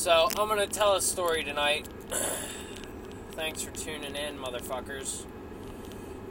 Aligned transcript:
So, 0.00 0.30
I'm 0.38 0.48
gonna 0.48 0.66
tell 0.66 0.94
a 0.94 1.02
story 1.02 1.44
tonight. 1.44 1.86
Thanks 3.32 3.60
for 3.60 3.70
tuning 3.70 4.16
in, 4.16 4.38
motherfuckers. 4.38 5.26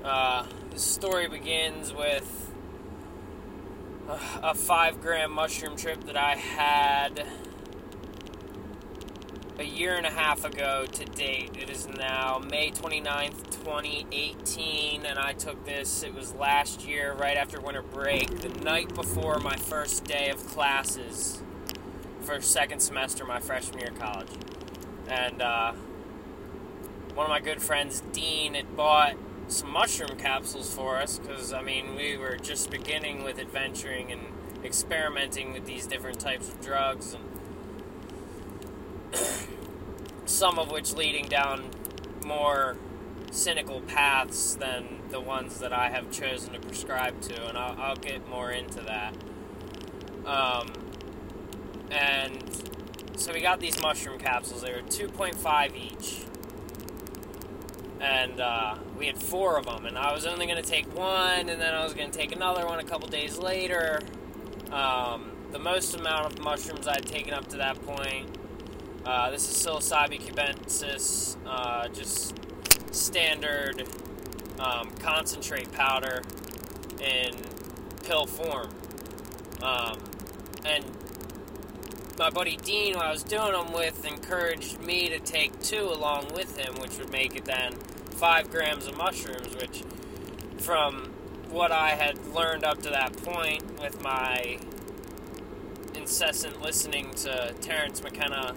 Uh, 0.03 0.47
this 0.71 0.81
story 0.83 1.27
begins 1.27 1.93
with 1.93 2.51
a 4.41 4.55
five 4.55 5.01
gram 5.01 5.31
mushroom 5.31 5.77
trip 5.77 6.03
that 6.05 6.17
I 6.17 6.33
had 6.33 7.27
a 9.59 9.63
year 9.63 9.93
and 9.93 10.07
a 10.07 10.11
half 10.11 10.45
ago 10.45 10.87
to 10.91 11.05
date. 11.05 11.55
It 11.55 11.69
is 11.69 11.87
now 11.87 12.41
May 12.49 12.71
29th, 12.71 13.51
2018, 13.51 15.05
and 15.05 15.19
I 15.19 15.33
took 15.33 15.63
this, 15.63 16.01
it 16.01 16.15
was 16.15 16.33
last 16.33 16.87
year, 16.87 17.13
right 17.13 17.37
after 17.37 17.61
winter 17.61 17.83
break, 17.83 18.39
the 18.39 18.49
night 18.63 18.95
before 18.95 19.37
my 19.37 19.57
first 19.57 20.05
day 20.05 20.31
of 20.31 20.43
classes 20.47 21.43
second 22.39 22.79
semester 22.79 23.25
my 23.25 23.39
freshman 23.39 23.79
year 23.79 23.89
of 23.89 23.99
college. 23.99 24.29
And 25.07 25.41
uh, 25.41 25.73
one 27.15 27.25
of 27.25 27.29
my 27.29 27.39
good 27.39 27.61
friends, 27.61 28.01
Dean, 28.13 28.53
had 28.53 28.77
bought 28.77 29.15
some 29.47 29.71
mushroom 29.71 30.17
capsules 30.17 30.73
for 30.73 30.97
us 30.97 31.19
because, 31.19 31.51
I 31.51 31.61
mean, 31.61 31.95
we 31.95 32.17
were 32.17 32.37
just 32.37 32.69
beginning 32.69 33.23
with 33.23 33.39
adventuring 33.39 34.11
and 34.11 34.21
experimenting 34.63 35.53
with 35.53 35.65
these 35.65 35.87
different 35.87 36.19
types 36.19 36.49
of 36.49 36.61
drugs 36.61 37.15
and 37.15 37.23
some 40.25 40.59
of 40.59 40.71
which 40.71 40.93
leading 40.93 41.25
down 41.27 41.71
more 42.25 42.77
cynical 43.31 43.81
paths 43.81 44.55
than 44.55 44.99
the 45.09 45.19
ones 45.19 45.59
that 45.59 45.73
I 45.73 45.89
have 45.89 46.11
chosen 46.11 46.53
to 46.53 46.59
prescribe 46.59 47.19
to, 47.21 47.47
and 47.47 47.57
I'll, 47.57 47.79
I'll 47.79 47.95
get 47.95 48.27
more 48.29 48.51
into 48.51 48.81
that. 48.81 49.13
Um, 50.25 50.67
and 51.91 52.43
so 53.15 53.33
we 53.33 53.41
got 53.41 53.59
these 53.59 53.81
mushroom 53.81 54.17
capsules. 54.17 54.61
They 54.61 54.71
were 54.71 54.81
2.5 54.81 55.75
each. 55.75 56.21
And 57.99 58.39
uh, 58.39 58.75
we 58.97 59.07
had 59.07 59.21
four 59.21 59.57
of 59.57 59.65
them, 59.65 59.85
and 59.85 59.97
I 59.97 60.13
was 60.13 60.25
only 60.25 60.45
going 60.45 60.61
to 60.61 60.69
take 60.69 60.95
one, 60.95 61.49
and 61.49 61.59
then 61.59 61.73
I 61.73 61.83
was 61.83 61.93
going 61.93 62.09
to 62.09 62.17
take 62.17 62.33
another 62.33 62.65
one 62.65 62.79
a 62.79 62.83
couple 62.83 63.09
days 63.09 63.37
later. 63.37 63.99
Um, 64.71 65.31
the 65.51 65.59
most 65.59 65.95
amount 65.95 66.31
of 66.31 66.39
mushrooms 66.39 66.87
I'd 66.87 67.05
taken 67.05 67.33
up 67.33 67.47
to 67.49 67.57
that 67.57 67.83
point. 67.85 68.29
Uh, 69.05 69.31
this 69.31 69.49
is 69.49 69.65
psilocybe 69.65 70.17
cubensis, 70.21 71.35
uh, 71.45 71.89
just 71.89 72.35
standard 72.91 73.87
um, 74.59 74.91
concentrate 74.99 75.71
powder 75.71 76.21
in 77.01 77.35
pill 78.03 78.25
form. 78.25 78.69
Um, 79.61 79.99
and 80.63 80.85
my 82.19 82.29
buddy 82.29 82.57
Dean, 82.57 82.95
who 82.95 82.99
I 82.99 83.11
was 83.11 83.23
doing 83.23 83.53
them 83.53 83.71
with, 83.71 84.05
encouraged 84.05 84.81
me 84.81 85.07
to 85.07 85.19
take 85.19 85.61
two 85.61 85.83
along 85.83 86.33
with 86.33 86.57
him, 86.57 86.75
which 86.75 86.99
would 86.99 87.11
make 87.13 87.33
it 87.37 87.45
then 87.45 87.75
five 88.11 88.51
grams 88.51 88.87
of 88.87 88.97
mushrooms, 88.97 89.55
which 89.55 89.83
from 90.57 91.13
what 91.49 91.71
I 91.71 91.91
had 91.91 92.27
learned 92.35 92.65
up 92.65 92.81
to 92.81 92.89
that 92.89 93.15
point 93.23 93.79
with 93.79 94.03
my 94.03 94.59
incessant 95.95 96.61
listening 96.61 97.11
to 97.11 97.55
Terence 97.61 98.03
McKenna 98.03 98.53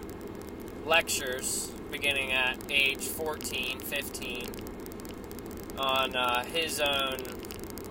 lectures 0.84 1.70
beginning 1.92 2.32
at 2.32 2.58
age 2.68 3.06
14, 3.06 3.78
15 3.78 4.46
on 5.78 6.16
uh, 6.16 6.44
his 6.44 6.80
own 6.80 7.18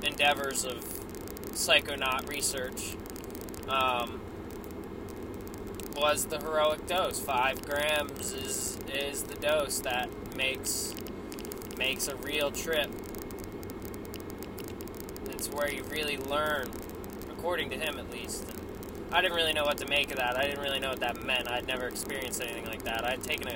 endeavors 0.03 0.65
of 0.65 0.83
psychonaut 1.53 2.27
research. 2.27 2.97
Um, 3.69 4.19
was 5.95 6.25
the 6.25 6.39
heroic 6.39 6.87
dose. 6.87 7.19
Five 7.19 7.61
grams 7.65 8.33
is 8.33 8.77
is 8.93 9.23
the 9.23 9.35
dose 9.35 9.79
that 9.79 10.09
makes 10.35 10.93
makes 11.77 12.07
a 12.07 12.15
real 12.17 12.51
trip. 12.51 12.89
It's 15.29 15.47
where 15.49 15.71
you 15.71 15.83
really 15.83 16.17
learn, 16.17 16.69
according 17.31 17.69
to 17.71 17.77
him 17.77 17.97
at 17.97 18.11
least. 18.11 18.45
And 18.49 18.61
I 19.11 19.21
didn't 19.21 19.35
really 19.35 19.53
know 19.53 19.65
what 19.65 19.77
to 19.79 19.87
make 19.87 20.11
of 20.11 20.17
that. 20.17 20.37
I 20.37 20.43
didn't 20.43 20.61
really 20.61 20.79
know 20.79 20.89
what 20.89 20.99
that 20.99 21.23
meant. 21.23 21.49
I'd 21.49 21.67
never 21.67 21.87
experienced 21.87 22.41
anything 22.41 22.65
like 22.65 22.83
that. 22.83 23.03
I'd 23.03 23.23
taken 23.23 23.47
a, 23.47 23.53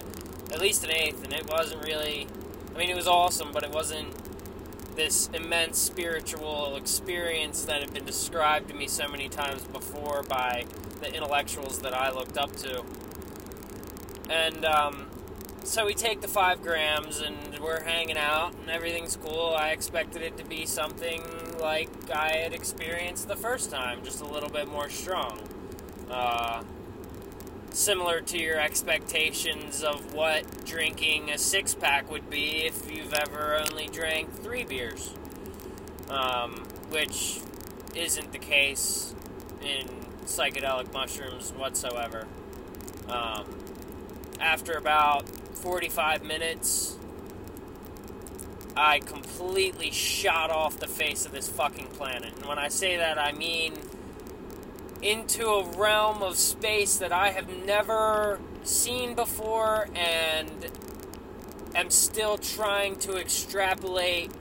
at 0.53 0.59
least 0.59 0.83
an 0.83 0.91
eighth, 0.91 1.23
and 1.23 1.33
it 1.33 1.47
wasn't 1.47 1.83
really. 1.85 2.27
I 2.73 2.77
mean, 2.77 2.89
it 2.89 2.95
was 2.95 3.07
awesome, 3.07 3.51
but 3.53 3.63
it 3.63 3.71
wasn't 3.71 4.13
this 4.95 5.29
immense 5.33 5.77
spiritual 5.77 6.75
experience 6.75 7.65
that 7.65 7.81
had 7.81 7.93
been 7.93 8.05
described 8.05 8.69
to 8.69 8.73
me 8.73 8.87
so 8.87 9.07
many 9.07 9.29
times 9.29 9.63
before 9.65 10.23
by 10.23 10.65
the 11.01 11.13
intellectuals 11.13 11.79
that 11.79 11.93
I 11.93 12.11
looked 12.11 12.37
up 12.37 12.55
to. 12.57 12.83
And 14.29 14.65
um, 14.65 15.07
so 15.63 15.85
we 15.85 15.93
take 15.93 16.21
the 16.21 16.27
five 16.27 16.61
grams 16.61 17.19
and 17.21 17.59
we're 17.59 17.81
hanging 17.83 18.17
out 18.17 18.53
and 18.61 18.69
everything's 18.69 19.15
cool. 19.15 19.53
I 19.57 19.69
expected 19.69 20.21
it 20.21 20.37
to 20.37 20.45
be 20.45 20.65
something 20.65 21.23
like 21.59 21.89
I 22.11 22.37
had 22.37 22.53
experienced 22.53 23.27
the 23.27 23.35
first 23.35 23.71
time, 23.71 24.03
just 24.03 24.21
a 24.21 24.25
little 24.25 24.49
bit 24.49 24.67
more 24.67 24.89
strong. 24.89 25.39
Uh, 26.09 26.63
similar 27.75 28.21
to 28.21 28.37
your 28.37 28.57
expectations 28.57 29.83
of 29.83 30.13
what 30.13 30.65
drinking 30.65 31.29
a 31.29 31.37
six 31.37 31.75
pack 31.75 32.09
would 32.09 32.29
be 32.29 32.65
if 32.65 32.89
you've 32.89 33.13
ever 33.13 33.61
only 33.69 33.87
drank 33.87 34.31
three 34.41 34.63
beers, 34.63 35.13
um, 36.09 36.53
which 36.89 37.39
isn't 37.93 38.31
the 38.31 38.39
case 38.39 39.13
in 39.61 39.87
psychedelic 40.25 40.91
mushrooms 40.93 41.51
whatsoever. 41.51 42.25
Um, 43.09 43.45
after 44.39 44.73
about 44.73 45.27
45 45.27 46.23
minutes, 46.23 46.97
I 48.75 48.99
completely 48.99 49.91
shot 49.91 50.49
off 50.49 50.79
the 50.79 50.87
face 50.87 51.25
of 51.25 51.33
this 51.33 51.49
fucking 51.49 51.87
planet. 51.87 52.33
And 52.35 52.45
when 52.45 52.57
I 52.57 52.69
say 52.69 52.97
that, 52.97 53.17
I 53.17 53.33
mean 53.33 53.73
into 55.05 55.47
a 55.47 55.63
realm 55.77 56.23
of 56.23 56.35
space 56.35 56.97
that 56.97 57.11
I 57.11 57.29
have 57.29 57.47
never 57.63 58.39
seen 58.63 59.13
before 59.13 59.87
and 59.93 60.71
am 61.75 61.91
still 61.91 62.39
trying 62.39 62.95
to 62.95 63.17
extrapolate 63.17 64.31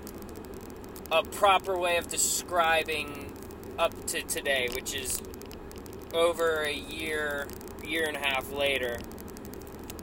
a 1.13 1.23
proper 1.23 1.77
way 1.77 1.99
of 1.99 2.09
describing 2.09 3.35
up 3.79 4.07
to 4.07 4.23
today, 4.23 4.71
which 4.75 4.95
is 4.95 5.21
over 6.15 6.63
a 6.63 6.73
year, 6.73 7.47
year 7.87 8.07
and 8.09 8.17
a 8.17 8.21
half 8.21 8.51
later. 8.51 8.99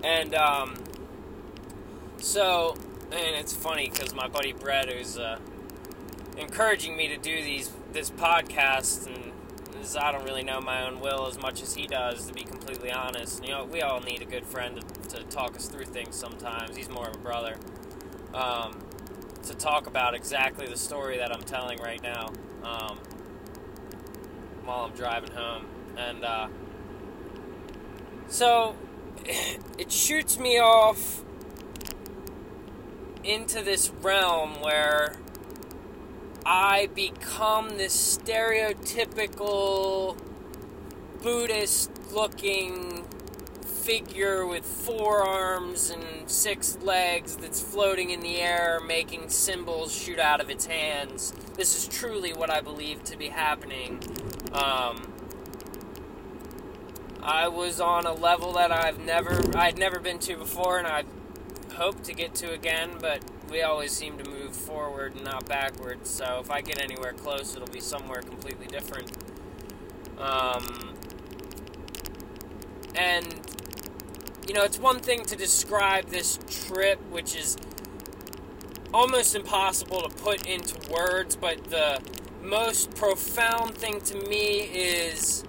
And, 0.04 0.36
um, 0.36 0.76
so, 2.20 2.76
and 3.12 3.36
it's 3.36 3.56
funny 3.56 3.90
because 3.90 4.14
my 4.14 4.28
buddy 4.28 4.54
Brett, 4.54 4.90
who's, 4.90 5.18
uh, 5.18 5.40
encouraging 6.38 6.96
me 6.96 7.08
to 7.08 7.18
do 7.18 7.42
these, 7.42 7.72
this 7.94 8.12
podcast, 8.12 9.08
and 9.08 9.31
I 10.00 10.12
don't 10.12 10.24
really 10.24 10.44
know 10.44 10.62
my 10.62 10.86
own 10.86 11.00
will 11.00 11.28
as 11.28 11.40
much 11.40 11.62
as 11.62 11.74
he 11.74 11.88
does, 11.88 12.28
to 12.28 12.34
be 12.34 12.44
completely 12.44 12.92
honest. 12.92 13.44
You 13.44 13.52
know, 13.52 13.66
we 13.66 13.82
all 13.82 14.00
need 14.00 14.22
a 14.22 14.26
good 14.26 14.46
friend 14.46 14.80
to, 14.80 15.18
to 15.18 15.24
talk 15.24 15.56
us 15.56 15.68
through 15.68 15.86
things 15.86 16.16
sometimes. 16.16 16.76
He's 16.76 16.90
more 16.90 17.08
of 17.08 17.16
a 17.16 17.20
brother. 17.20 17.58
Um, 18.34 18.80
to 19.44 19.56
talk 19.56 19.88
about 19.88 20.14
exactly 20.14 20.68
the 20.68 20.78
story 20.78 21.18
that 21.18 21.34
I'm 21.34 21.42
telling 21.42 21.80
right 21.80 22.02
now 22.02 22.28
um, 22.64 22.98
while 24.64 24.86
I'm 24.86 24.92
driving 24.92 25.32
home. 25.32 25.66
And 25.98 26.24
uh, 26.24 26.48
so 28.28 28.76
it 29.26 29.92
shoots 29.92 30.38
me 30.38 30.60
off 30.60 31.24
into 33.24 33.62
this 33.62 33.92
realm 34.02 34.62
where 34.62 35.16
I 36.46 36.90
become 36.96 37.78
this 37.78 38.18
stereotypical 38.18 40.18
Buddhist 41.22 41.92
looking 42.12 43.06
figure 43.64 44.46
with 44.46 44.66
four 44.66 45.24
arms 45.24 45.90
and 45.90 46.30
six 46.30 46.78
legs 46.82 47.36
that's 47.36 47.62
floating 47.62 48.12
in 48.12 48.22
the 48.22 48.38
air, 48.38 48.80
making 48.86 49.30
symbols 49.30 49.94
shoot 49.94 50.20
out 50.20 50.42
of 50.42 50.50
its 50.50 50.66
hands. 50.66 51.34
This 51.56 51.78
is 51.78 51.88
truly 51.88 52.34
what 52.34 52.50
I 52.50 52.62
believe 52.62 53.04
to 53.06 53.18
be 53.18 53.30
happening. 53.30 54.00
Um, 54.54 55.14
I 57.22 57.48
was 57.48 57.80
on 57.80 58.06
a 58.06 58.14
level 58.14 58.54
that 58.54 58.72
I've 58.72 59.00
never 59.00 59.42
I'd 59.56 59.78
never 59.78 60.00
been 60.00 60.18
to 60.20 60.38
before 60.38 60.80
and 60.80 60.88
I 60.88 61.04
hope 61.76 62.04
to 62.04 62.14
get 62.14 62.34
to 62.36 62.52
again, 62.52 62.92
but 63.00 63.22
we 63.52 63.62
always 63.62 63.92
seem 63.92 64.18
to 64.18 64.30
move 64.30 64.56
forward 64.56 65.16
and 65.16 65.26
not 65.26 65.46
backwards. 65.46 66.10
So 66.10 66.40
if 66.42 66.50
I 66.50 66.62
get 66.62 66.82
anywhere 66.82 67.14
close, 67.14 67.56
it'll 67.56 67.68
be 67.68 67.82
somewhere 67.82 68.22
completely 68.22 68.68
different. 68.68 69.12
Um, 70.18 70.96
and 72.96 73.28
you 74.48 74.54
know, 74.54 74.64
it's 74.64 74.80
one 74.80 75.00
thing 75.00 75.26
to 75.26 75.36
describe 75.36 76.08
this 76.08 76.40
trip, 76.68 77.00
which 77.10 77.36
is 77.36 77.58
almost 78.94 79.36
impossible 79.36 80.02
to 80.02 80.10
put 80.10 80.46
into 80.48 80.92
words, 80.92 81.36
but 81.36 81.64
the 81.66 82.02
most 82.42 82.96
profound 82.96 83.78
thing 83.78 84.02
to 84.02 84.16
me 84.16 84.62
is 84.62 85.44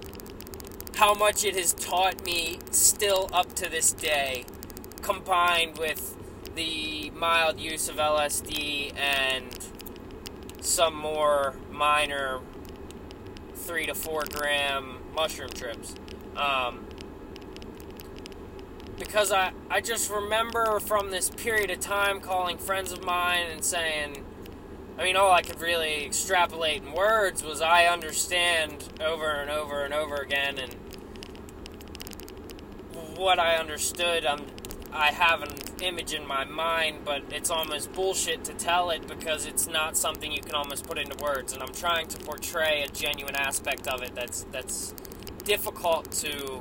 how 0.97 1.15
much 1.15 1.45
it 1.45 1.57
has 1.57 1.73
taught 1.73 2.25
me 2.25 2.59
still 2.71 3.29
up 3.33 3.55
to 3.55 3.69
this 3.69 3.93
day, 3.93 4.45
combined 5.01 5.79
with 5.79 6.17
the 6.55 7.11
mild 7.11 7.61
use 7.61 7.89
of 7.89 7.97
LSD 7.97 8.97
and 8.97 9.59
some 10.61 10.95
more 10.95 11.55
minor 11.71 12.41
three 13.55 13.87
to 13.87 13.95
four 13.95 14.25
gram 14.25 14.99
mushroom 15.15 15.51
trips. 15.51 15.95
Um, 16.37 16.87
because 18.99 19.33
I, 19.33 19.53
I 19.69 19.81
just 19.81 20.11
remember 20.11 20.79
from 20.81 21.11
this 21.11 21.29
period 21.31 21.71
of 21.71 21.81
time 21.81 22.21
calling 22.21 22.59
friends 22.59 22.93
of 22.93 23.05
mine 23.05 23.47
and 23.51 23.65
saying, 23.65 24.25
I 24.99 25.05
mean, 25.05 25.17
all 25.17 25.33
I 25.33 25.43
could 25.43 25.61
really 25.61 26.05
extrapolate 26.05 26.83
in 26.83 26.93
words 26.93 27.43
was 27.43 27.61
I 27.61 27.87
understand 27.87 28.89
over 29.01 29.31
and 29.31 29.51
over 29.51 29.85
and 29.85 29.93
over 29.93 30.17
again, 30.17 30.59
and 30.59 30.77
what 33.17 33.39
I 33.39 33.57
understood, 33.57 34.25
I'm, 34.27 34.47
I 34.93 35.11
have 35.11 35.43
an 35.43 35.55
image 35.81 36.13
in 36.13 36.27
my 36.27 36.45
mind, 36.45 36.99
but 37.05 37.23
it's 37.31 37.51
almost 37.51 37.93
bullshit 37.93 38.45
to 38.45 38.53
tell 38.53 38.91
it 38.91 39.07
because 39.09 39.47
it's 39.47 39.67
not 39.67 39.97
something 39.97 40.31
you 40.31 40.43
can 40.43 40.55
almost 40.55 40.87
put 40.87 40.99
into 40.99 41.17
words, 41.23 41.53
and 41.53 41.63
I'm 41.63 41.73
trying 41.73 42.09
to 42.09 42.19
portray 42.19 42.83
a 42.83 42.89
genuine 42.89 43.35
aspect 43.35 43.89
of 43.89 44.03
it 44.03 44.15
that's 44.15 44.45
that's 44.53 44.95
difficult 45.45 46.13
to 46.13 46.61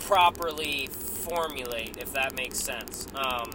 properly 0.00 0.88
formulate, 0.90 1.96
if 1.98 2.12
that 2.14 2.34
makes 2.34 2.58
sense. 2.58 3.06
Um, 3.14 3.50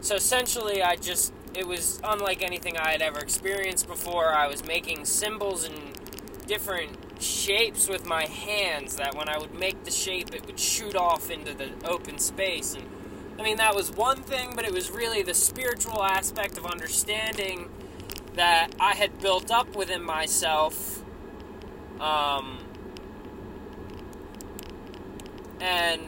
so 0.00 0.16
essentially, 0.16 0.82
I 0.82 0.96
just, 0.96 1.32
it 1.54 1.66
was 1.66 2.00
unlike 2.04 2.42
anything 2.42 2.76
I 2.76 2.90
had 2.90 3.00
ever 3.00 3.20
experienced 3.20 3.86
before. 3.86 4.34
I 4.34 4.48
was 4.48 4.64
making 4.66 5.04
symbols 5.04 5.64
and 5.64 5.76
different 6.46 6.90
shapes 7.22 7.88
with 7.88 8.06
my 8.06 8.26
hands 8.26 8.96
that 8.96 9.14
when 9.14 9.28
I 9.28 9.38
would 9.38 9.54
make 9.54 9.84
the 9.84 9.90
shape, 9.90 10.34
it 10.34 10.46
would 10.46 10.58
shoot 10.58 10.96
off 10.96 11.30
into 11.30 11.54
the 11.54 11.70
open 11.84 12.18
space. 12.18 12.74
And 12.74 12.84
I 13.38 13.42
mean, 13.42 13.56
that 13.56 13.74
was 13.74 13.90
one 13.90 14.22
thing, 14.22 14.52
but 14.54 14.64
it 14.64 14.72
was 14.72 14.90
really 14.90 15.22
the 15.22 15.34
spiritual 15.34 16.02
aspect 16.02 16.58
of 16.58 16.66
understanding 16.66 17.70
that 18.34 18.74
I 18.80 18.94
had 18.94 19.20
built 19.20 19.50
up 19.50 19.74
within 19.76 20.02
myself. 20.02 21.02
Um, 22.00 22.58
and 25.60 26.00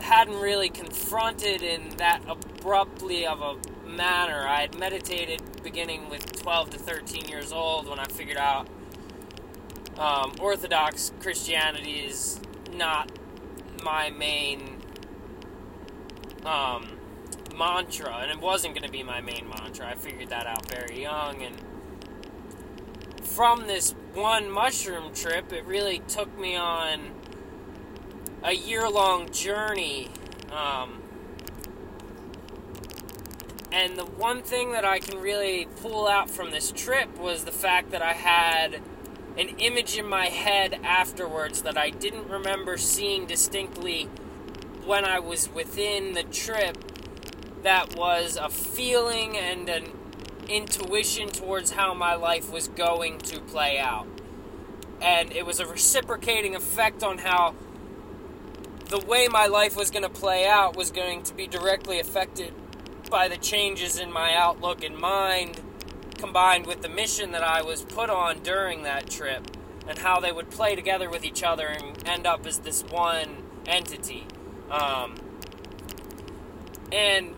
hadn't 0.00 0.40
really 0.40 0.70
confronted 0.70 1.62
in 1.62 1.90
that 1.98 2.22
abruptly 2.26 3.26
of 3.26 3.42
a 3.42 3.56
manner. 3.86 4.46
I 4.48 4.62
had 4.62 4.78
meditated 4.78 5.42
beginning 5.62 6.08
with 6.08 6.40
12 6.40 6.70
to 6.70 6.78
13 6.78 7.28
years 7.28 7.52
old 7.52 7.88
when 7.88 7.98
I 7.98 8.06
figured 8.06 8.38
out 8.38 8.68
um, 9.98 10.32
Orthodox 10.40 11.12
Christianity 11.20 12.00
is 12.00 12.40
not 12.72 13.10
my 13.82 14.10
main 14.10 14.78
um, 16.44 16.98
mantra, 17.56 18.18
and 18.22 18.30
it 18.30 18.40
wasn't 18.40 18.74
going 18.74 18.86
to 18.86 18.92
be 18.92 19.02
my 19.02 19.20
main 19.20 19.48
mantra. 19.48 19.88
I 19.88 19.94
figured 19.94 20.28
that 20.30 20.46
out 20.46 20.70
very 20.70 21.02
young, 21.02 21.42
and 21.42 21.56
from 23.22 23.66
this 23.66 23.94
one 24.14 24.50
mushroom 24.50 25.12
trip, 25.14 25.52
it 25.52 25.64
really 25.64 26.00
took 26.08 26.38
me 26.38 26.56
on 26.56 27.10
a 28.42 28.52
year 28.52 28.88
long 28.88 29.30
journey. 29.30 30.08
Um, 30.50 31.02
and 33.70 33.98
the 33.98 34.04
one 34.04 34.42
thing 34.42 34.72
that 34.72 34.84
I 34.84 34.98
can 34.98 35.18
really 35.18 35.68
pull 35.82 36.08
out 36.08 36.30
from 36.30 36.50
this 36.50 36.72
trip 36.72 37.18
was 37.18 37.44
the 37.44 37.52
fact 37.52 37.90
that 37.90 38.00
I 38.00 38.14
had 38.14 38.80
an 39.38 39.48
image 39.58 39.96
in 39.96 40.06
my 40.06 40.26
head 40.26 40.80
afterwards 40.82 41.62
that 41.62 41.78
I 41.78 41.90
didn't 41.90 42.28
remember 42.28 42.76
seeing 42.76 43.26
distinctly 43.26 44.08
when 44.84 45.04
I 45.04 45.20
was 45.20 45.48
within 45.52 46.14
the 46.14 46.24
trip. 46.24 46.76
That 47.62 47.94
was 47.96 48.36
a 48.36 48.48
feeling 48.48 49.36
and 49.36 49.68
an 49.68 49.92
intuition 50.48 51.28
towards 51.28 51.72
how 51.72 51.94
my 51.94 52.14
life 52.14 52.50
was 52.50 52.66
going 52.68 53.18
to 53.18 53.40
play 53.40 53.78
out. 53.78 54.08
And 55.00 55.32
it 55.32 55.46
was 55.46 55.60
a 55.60 55.66
reciprocating 55.66 56.56
effect 56.56 57.04
on 57.04 57.18
how 57.18 57.54
the 58.86 58.98
way 58.98 59.28
my 59.28 59.46
life 59.46 59.76
was 59.76 59.90
going 59.90 60.02
to 60.02 60.08
play 60.08 60.46
out 60.48 60.76
was 60.76 60.90
going 60.90 61.22
to 61.24 61.34
be 61.34 61.46
directly 61.46 62.00
affected 62.00 62.52
by 63.08 63.28
the 63.28 63.36
changes 63.36 63.98
in 63.98 64.10
my 64.10 64.34
outlook 64.34 64.82
and 64.82 64.96
mind 64.96 65.60
combined 66.18 66.66
with 66.66 66.82
the 66.82 66.88
mission 66.88 67.32
that 67.32 67.42
I 67.42 67.62
was 67.62 67.82
put 67.82 68.10
on 68.10 68.40
during 68.40 68.82
that 68.82 69.08
trip 69.08 69.50
and 69.86 69.98
how 69.98 70.20
they 70.20 70.32
would 70.32 70.50
play 70.50 70.74
together 70.74 71.08
with 71.08 71.24
each 71.24 71.42
other 71.42 71.66
and 71.66 72.06
end 72.06 72.26
up 72.26 72.46
as 72.46 72.58
this 72.58 72.82
one 72.84 73.44
entity. 73.66 74.26
Um, 74.70 75.14
and 76.92 77.34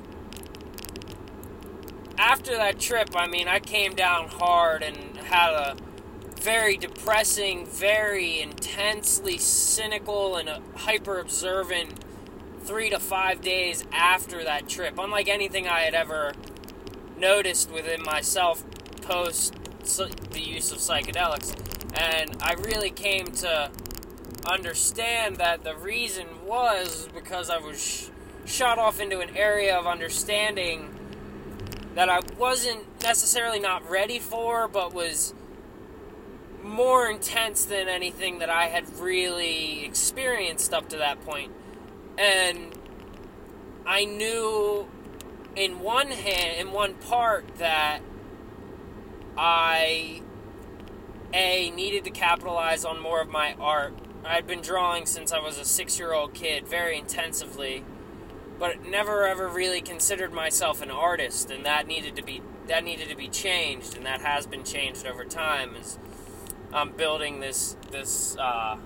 after 2.19 2.56
that 2.56 2.81
trip, 2.81 3.11
I 3.15 3.29
mean, 3.29 3.49
I 3.49 3.61
came 3.61 3.94
down 3.94 4.29
hard 4.29 4.82
and 4.82 5.17
had 5.19 5.53
a 5.53 5.77
very 6.41 6.77
depressing, 6.77 7.67
very 7.67 8.41
intensely 8.41 9.38
cynical, 9.38 10.37
and 10.37 10.49
hyper 10.75 11.19
observant 11.19 12.05
three 12.62 12.91
to 12.91 12.99
five 12.99 13.41
days 13.41 13.85
after 13.93 14.43
that 14.44 14.69
trip. 14.69 14.99
Unlike 14.99 15.29
anything 15.29 15.69
I 15.69 15.81
had 15.81 15.94
ever 15.94 16.32
noticed 17.19 17.71
within 17.71 18.03
myself 18.03 18.65
post 19.10 19.54
the 20.30 20.40
use 20.40 20.70
of 20.70 20.78
psychedelics. 20.78 21.52
And 21.98 22.36
I 22.40 22.52
really 22.52 22.90
came 22.90 23.26
to 23.26 23.70
understand 24.48 25.36
that 25.36 25.64
the 25.64 25.74
reason 25.74 26.26
was 26.46 27.08
because 27.12 27.50
I 27.50 27.58
was 27.58 27.82
sh- 27.82 28.08
shot 28.48 28.78
off 28.78 29.00
into 29.00 29.18
an 29.18 29.36
area 29.36 29.76
of 29.76 29.86
understanding 29.86 30.94
that 31.94 32.08
I 32.08 32.20
wasn't 32.38 33.02
necessarily 33.02 33.58
not 33.58 33.88
ready 33.90 34.20
for, 34.20 34.68
but 34.68 34.94
was 34.94 35.34
more 36.62 37.10
intense 37.10 37.64
than 37.64 37.88
anything 37.88 38.38
that 38.38 38.48
I 38.48 38.66
had 38.66 38.98
really 38.98 39.84
experienced 39.84 40.72
up 40.72 40.88
to 40.90 40.98
that 40.98 41.20
point. 41.24 41.52
And 42.16 42.78
I 43.84 44.04
knew 44.04 44.88
in 45.56 45.80
one 45.80 46.12
hand, 46.12 46.60
in 46.60 46.72
one 46.72 46.94
part, 46.94 47.56
that 47.58 48.02
I 49.37 50.23
a 51.32 51.71
needed 51.71 52.05
to 52.05 52.11
capitalize 52.11 52.85
on 52.85 53.00
more 53.00 53.21
of 53.21 53.29
my 53.29 53.55
art. 53.61 53.94
I'd 54.25 54.47
been 54.47 54.61
drawing 54.61 55.06
since 55.06 55.32
I 55.32 55.38
was 55.38 55.59
a 55.59 55.65
six 55.65 55.99
year 55.99 56.12
old 56.12 56.35
kid 56.35 56.67
very 56.67 56.99
intensively, 56.99 57.84
but 58.58 58.84
never 58.84 59.27
ever 59.27 59.49
really 59.49 59.81
considered 59.81 60.32
myself 60.32 60.82
an 60.82 60.91
artist, 60.91 61.51
and 61.51 61.65
that 61.65 61.87
needed 61.87 62.17
to 62.17 62.22
be 62.22 62.43
that 62.67 62.84
needed 62.84 63.08
to 63.08 63.17
be 63.17 63.29
changed, 63.29 63.96
and 63.96 64.05
that 64.06 64.20
has 64.20 64.46
been 64.46 64.65
changed 64.65 65.06
over 65.06 65.25
time. 65.25 65.77
As 65.77 65.99
I'm 66.72 66.93
building 66.93 67.41
this 67.41 67.77
this 67.91 68.37
uh, 68.37 68.77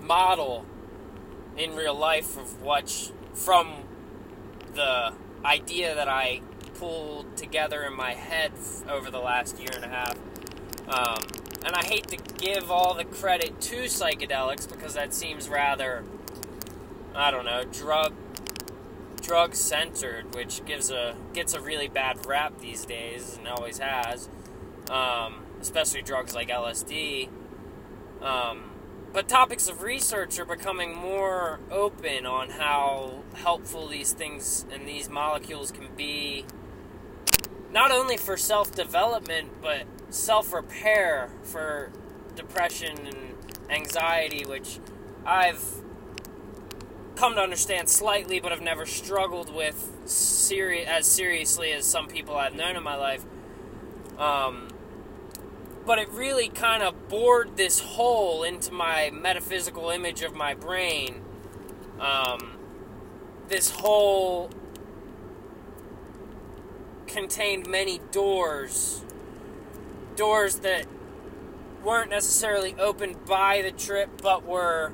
model 0.00 0.66
in 1.56 1.76
real 1.76 1.94
life 1.94 2.36
of 2.36 2.62
what 2.62 3.12
from 3.34 3.84
the 4.74 5.12
idea 5.44 5.94
that 5.94 6.08
I 6.08 6.40
pulled 6.82 7.36
together 7.36 7.84
in 7.84 7.96
my 7.96 8.12
head 8.14 8.50
over 8.90 9.08
the 9.08 9.20
last 9.20 9.56
year 9.60 9.70
and 9.72 9.84
a 9.84 9.88
half. 9.88 10.16
Um, 10.88 11.22
and 11.64 11.76
I 11.76 11.84
hate 11.84 12.08
to 12.08 12.16
give 12.16 12.72
all 12.72 12.94
the 12.94 13.04
credit 13.04 13.60
to 13.60 13.84
psychedelics 13.84 14.68
because 14.68 14.94
that 14.94 15.14
seems 15.14 15.48
rather, 15.48 16.02
I 17.14 17.30
don't 17.30 17.44
know, 17.44 17.62
drug 17.62 18.14
drug 19.20 19.54
centered, 19.54 20.34
which 20.34 20.64
gives 20.64 20.90
a 20.90 21.14
gets 21.32 21.54
a 21.54 21.60
really 21.60 21.86
bad 21.86 22.26
rap 22.26 22.58
these 22.58 22.84
days 22.84 23.36
and 23.38 23.46
always 23.46 23.78
has. 23.78 24.28
Um, 24.90 25.44
especially 25.60 26.02
drugs 26.02 26.34
like 26.34 26.48
LSD. 26.48 27.28
Um, 28.20 28.72
but 29.12 29.28
topics 29.28 29.68
of 29.68 29.82
research 29.82 30.36
are 30.40 30.44
becoming 30.44 30.96
more 30.96 31.60
open 31.70 32.26
on 32.26 32.50
how 32.50 33.22
helpful 33.34 33.86
these 33.86 34.12
things 34.12 34.66
and 34.72 34.88
these 34.88 35.08
molecules 35.08 35.70
can 35.70 35.86
be, 35.96 36.44
not 37.72 37.90
only 37.90 38.16
for 38.16 38.36
self 38.36 38.72
development, 38.72 39.50
but 39.62 39.86
self 40.10 40.52
repair 40.52 41.30
for 41.42 41.90
depression 42.36 43.06
and 43.06 43.34
anxiety, 43.70 44.44
which 44.44 44.78
I've 45.24 45.82
come 47.16 47.34
to 47.34 47.40
understand 47.40 47.88
slightly, 47.88 48.40
but 48.40 48.52
I've 48.52 48.62
never 48.62 48.86
struggled 48.86 49.54
with 49.54 49.90
seri- 50.04 50.84
as 50.84 51.06
seriously 51.06 51.72
as 51.72 51.86
some 51.86 52.08
people 52.08 52.36
I've 52.36 52.54
known 52.54 52.76
in 52.76 52.82
my 52.82 52.96
life. 52.96 53.24
Um, 54.18 54.68
but 55.86 55.98
it 55.98 56.08
really 56.10 56.48
kind 56.48 56.82
of 56.82 57.08
bored 57.08 57.56
this 57.56 57.80
hole 57.80 58.42
into 58.44 58.72
my 58.72 59.10
metaphysical 59.10 59.90
image 59.90 60.22
of 60.22 60.34
my 60.34 60.54
brain. 60.54 61.22
Um, 61.98 62.52
this 63.48 63.70
hole 63.70 64.50
contained 67.12 67.68
many 67.68 68.00
doors, 68.10 69.02
doors 70.16 70.56
that 70.60 70.86
weren't 71.84 72.10
necessarily 72.10 72.74
opened 72.78 73.24
by 73.26 73.62
the 73.62 73.70
trip, 73.70 74.22
but 74.22 74.44
were 74.44 74.92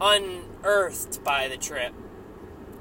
unearthed 0.00 1.22
by 1.24 1.48
the 1.48 1.56
trip. 1.56 1.92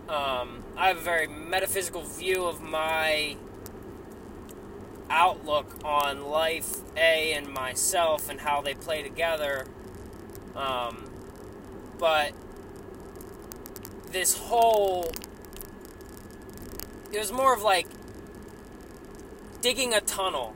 Um, 0.10 0.64
I 0.76 0.90
have 0.90 0.98
a 0.98 1.02
very 1.02 1.28
metaphysical 1.28 2.04
view 2.04 2.46
of 2.46 2.62
my 2.62 3.38
outlook 5.10 5.84
on 5.84 6.26
life, 6.26 6.82
A, 6.98 7.34
and 7.34 7.48
myself, 7.48 8.30
and 8.30 8.42
how 8.42 8.62
they 8.62 8.74
play 8.74 9.02
together. 9.02 9.66
Um, 10.56 11.06
but 11.98 12.34
this 14.12 14.38
whole. 14.38 15.12
It 17.16 17.20
was 17.20 17.32
more 17.32 17.54
of 17.54 17.62
like 17.62 17.88
digging 19.62 19.94
a 19.94 20.02
tunnel. 20.02 20.54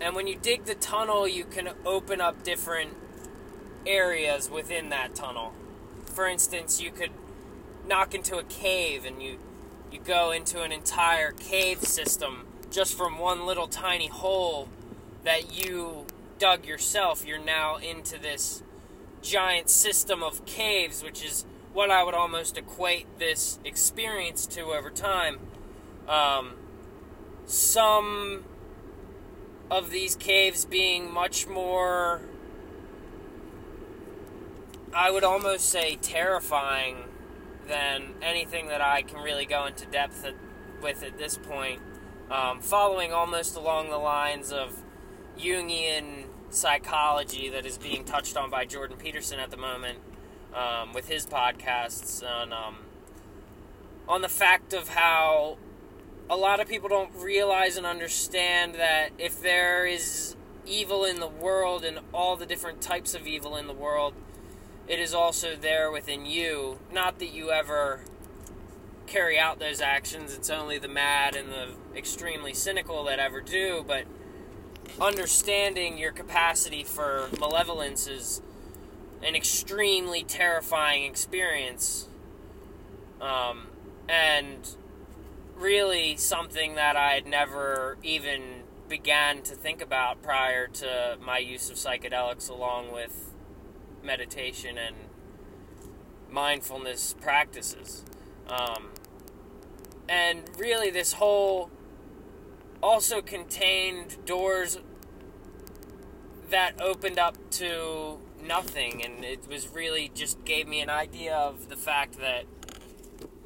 And 0.00 0.16
when 0.16 0.26
you 0.26 0.36
dig 0.36 0.64
the 0.64 0.74
tunnel, 0.74 1.28
you 1.28 1.44
can 1.44 1.68
open 1.86 2.20
up 2.20 2.42
different 2.42 2.96
areas 3.86 4.50
within 4.50 4.88
that 4.88 5.14
tunnel. 5.14 5.52
For 6.06 6.26
instance, 6.26 6.80
you 6.80 6.90
could 6.90 7.12
knock 7.86 8.12
into 8.12 8.38
a 8.38 8.42
cave 8.42 9.04
and 9.04 9.22
you 9.22 9.38
you 9.92 10.00
go 10.00 10.32
into 10.32 10.62
an 10.62 10.72
entire 10.72 11.30
cave 11.30 11.82
system 11.82 12.44
just 12.72 12.96
from 12.96 13.18
one 13.18 13.46
little 13.46 13.68
tiny 13.68 14.08
hole 14.08 14.68
that 15.22 15.52
you 15.52 16.06
dug 16.40 16.64
yourself. 16.64 17.24
You're 17.24 17.38
now 17.38 17.76
into 17.76 18.18
this 18.18 18.64
giant 19.22 19.70
system 19.70 20.24
of 20.24 20.44
caves, 20.44 21.04
which 21.04 21.24
is 21.24 21.44
what 21.72 21.88
I 21.88 22.02
would 22.02 22.14
almost 22.14 22.58
equate 22.58 23.06
this 23.20 23.60
experience 23.64 24.44
to 24.46 24.62
over 24.62 24.90
time. 24.90 25.38
Um, 26.10 26.54
some 27.46 28.44
of 29.70 29.90
these 29.90 30.16
caves 30.16 30.64
being 30.64 31.12
much 31.12 31.46
more, 31.46 32.20
I 34.92 35.12
would 35.12 35.22
almost 35.22 35.68
say, 35.68 35.96
terrifying 36.02 37.04
than 37.68 38.14
anything 38.20 38.66
that 38.66 38.80
I 38.80 39.02
can 39.02 39.20
really 39.22 39.46
go 39.46 39.66
into 39.66 39.86
depth 39.86 40.24
at, 40.24 40.34
with 40.82 41.04
at 41.04 41.16
this 41.16 41.38
point. 41.38 41.80
Um, 42.28 42.60
following 42.60 43.12
almost 43.12 43.56
along 43.56 43.90
the 43.90 43.98
lines 43.98 44.52
of 44.52 44.82
Jungian 45.38 46.24
psychology 46.50 47.48
that 47.50 47.64
is 47.64 47.78
being 47.78 48.04
touched 48.04 48.36
on 48.36 48.50
by 48.50 48.64
Jordan 48.64 48.96
Peterson 48.96 49.38
at 49.38 49.52
the 49.52 49.56
moment 49.56 49.98
um, 50.54 50.92
with 50.92 51.08
his 51.08 51.24
podcasts 51.24 52.24
on 52.24 52.52
um, 52.52 52.78
on 54.08 54.22
the 54.22 54.28
fact 54.28 54.72
of 54.72 54.88
how 54.88 55.56
a 56.30 56.36
lot 56.36 56.60
of 56.60 56.68
people 56.68 56.88
don't 56.88 57.12
realize 57.16 57.76
and 57.76 57.84
understand 57.84 58.76
that 58.76 59.10
if 59.18 59.42
there 59.42 59.84
is 59.84 60.36
evil 60.64 61.04
in 61.04 61.18
the 61.18 61.26
world 61.26 61.84
and 61.84 61.98
all 62.14 62.36
the 62.36 62.46
different 62.46 62.80
types 62.80 63.14
of 63.16 63.26
evil 63.26 63.56
in 63.56 63.66
the 63.66 63.72
world, 63.72 64.14
it 64.86 65.00
is 65.00 65.12
also 65.12 65.56
there 65.56 65.90
within 65.90 66.24
you. 66.24 66.78
Not 66.92 67.18
that 67.18 67.34
you 67.34 67.50
ever 67.50 68.04
carry 69.08 69.40
out 69.40 69.58
those 69.58 69.80
actions, 69.80 70.32
it's 70.32 70.48
only 70.48 70.78
the 70.78 70.86
mad 70.86 71.34
and 71.34 71.50
the 71.50 71.70
extremely 71.96 72.54
cynical 72.54 73.02
that 73.04 73.18
ever 73.18 73.40
do, 73.40 73.84
but 73.84 74.04
understanding 75.00 75.98
your 75.98 76.12
capacity 76.12 76.84
for 76.84 77.28
malevolence 77.40 78.06
is 78.06 78.40
an 79.20 79.34
extremely 79.34 80.22
terrifying 80.22 81.06
experience. 81.06 82.06
Um, 83.20 83.66
and 84.08 84.76
really 85.60 86.16
something 86.16 86.74
that 86.74 86.96
I 86.96 87.12
had 87.12 87.26
never 87.26 87.98
even 88.02 88.62
began 88.88 89.42
to 89.42 89.54
think 89.54 89.80
about 89.80 90.22
prior 90.22 90.66
to 90.66 91.16
my 91.24 91.38
use 91.38 91.70
of 91.70 91.76
psychedelics, 91.76 92.50
along 92.50 92.92
with 92.92 93.34
meditation 94.02 94.78
and 94.78 94.96
mindfulness 96.30 97.14
practices. 97.20 98.04
Um, 98.48 98.90
and 100.08 100.50
really, 100.58 100.90
this 100.90 101.14
hole 101.14 101.70
also 102.82 103.20
contained 103.20 104.24
doors 104.24 104.78
that 106.48 106.80
opened 106.80 107.18
up 107.18 107.36
to 107.50 108.18
nothing, 108.42 109.04
and 109.04 109.24
it 109.24 109.46
was 109.48 109.68
really 109.68 110.10
just 110.14 110.44
gave 110.44 110.66
me 110.66 110.80
an 110.80 110.90
idea 110.90 111.34
of 111.34 111.68
the 111.68 111.76
fact 111.76 112.18
that 112.18 112.44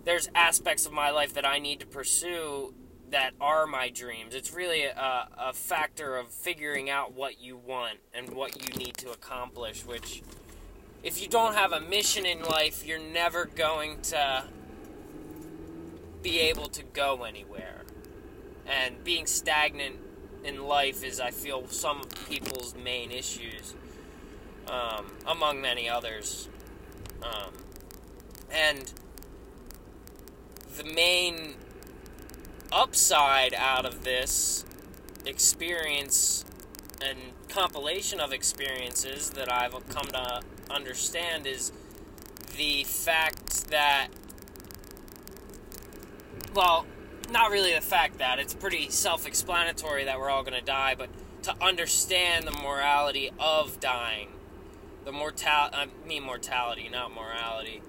there's 0.05 0.29
aspects 0.35 0.87
of 0.87 0.93
my 0.93 1.11
life 1.11 1.35
that 1.35 1.47
I 1.47 1.59
need 1.59 1.81
to 1.81 1.87
pursue 1.87 2.75
that 3.11 3.33
are 3.41 3.67
my 3.67 3.91
dreams. 3.91 4.35
It's 4.35 4.53
really 4.53 4.85
a, 4.85 5.29
a 5.39 5.53
factor 5.53 6.17
of 6.17 6.29
figuring 6.29 6.91
out 6.91 7.15
what 7.15 7.41
you 7.41 7.57
want 7.57 7.99
and 8.13 8.31
what 8.31 8.63
you 8.63 8.77
need 8.77 8.97
to 8.99 9.11
accomplish, 9.11 9.87
which, 9.87 10.23
if 11.03 11.23
you 11.23 11.29
don't 11.29 11.55
have 11.55 11.73
a 11.73 11.81
mission 11.81 12.27
in 12.27 12.43
life, 12.43 12.85
you're 12.87 12.99
never 12.99 13.45
going 13.45 14.01
to 14.03 14.45
be 16.23 16.41
able 16.41 16.69
to 16.69 16.83
go 16.83 17.25
anywhere. 17.25 17.83
And 18.67 19.05
being 19.05 19.27
stagnant 19.27 19.97
in 20.43 20.65
life 20.65 21.05
is, 21.05 21.21
I 21.21 21.31
feel, 21.31 21.69
some 21.69 22.03
people's 22.29 22.75
main 22.75 23.11
issues, 23.11 23.75
um, 24.67 25.13
among 25.27 25.61
many 25.61 25.89
others. 25.89 26.49
Um, 27.23 27.53
and 28.51 28.93
the 30.77 30.85
main 30.85 31.55
upside 32.73 33.55
out 33.55 33.85
of 33.87 34.05
this 34.05 34.65
experience 35.25 36.45
and 37.03 37.19
compilation 37.49 38.21
of 38.21 38.33
experiences 38.33 39.31
that 39.31 39.51
I've 39.51 39.73
come 39.89 40.07
to 40.07 40.41
understand 40.71 41.47
is 41.47 41.73
the 42.57 42.85
fact 42.85 43.71
that, 43.71 44.09
well, 46.55 46.87
not 47.31 47.51
really 47.51 47.75
the 47.75 47.81
fact 47.81 48.19
that 48.19 48.39
it's 48.39 48.55
pretty 48.55 48.91
self 48.91 49.27
explanatory 49.27 50.05
that 50.05 50.19
we're 50.19 50.31
all 50.31 50.43
going 50.43 50.59
to 50.59 50.65
die, 50.65 50.95
but 50.97 51.09
to 51.43 51.55
understand 51.63 52.47
the 52.47 52.53
morality 52.53 53.31
of 53.39 53.79
dying, 53.81 54.29
the 55.05 55.13
mortal 55.13 55.49
I 55.49 55.87
mean 56.07 56.23
mortality, 56.23 56.89
not 56.91 57.15
morality, 57.15 57.83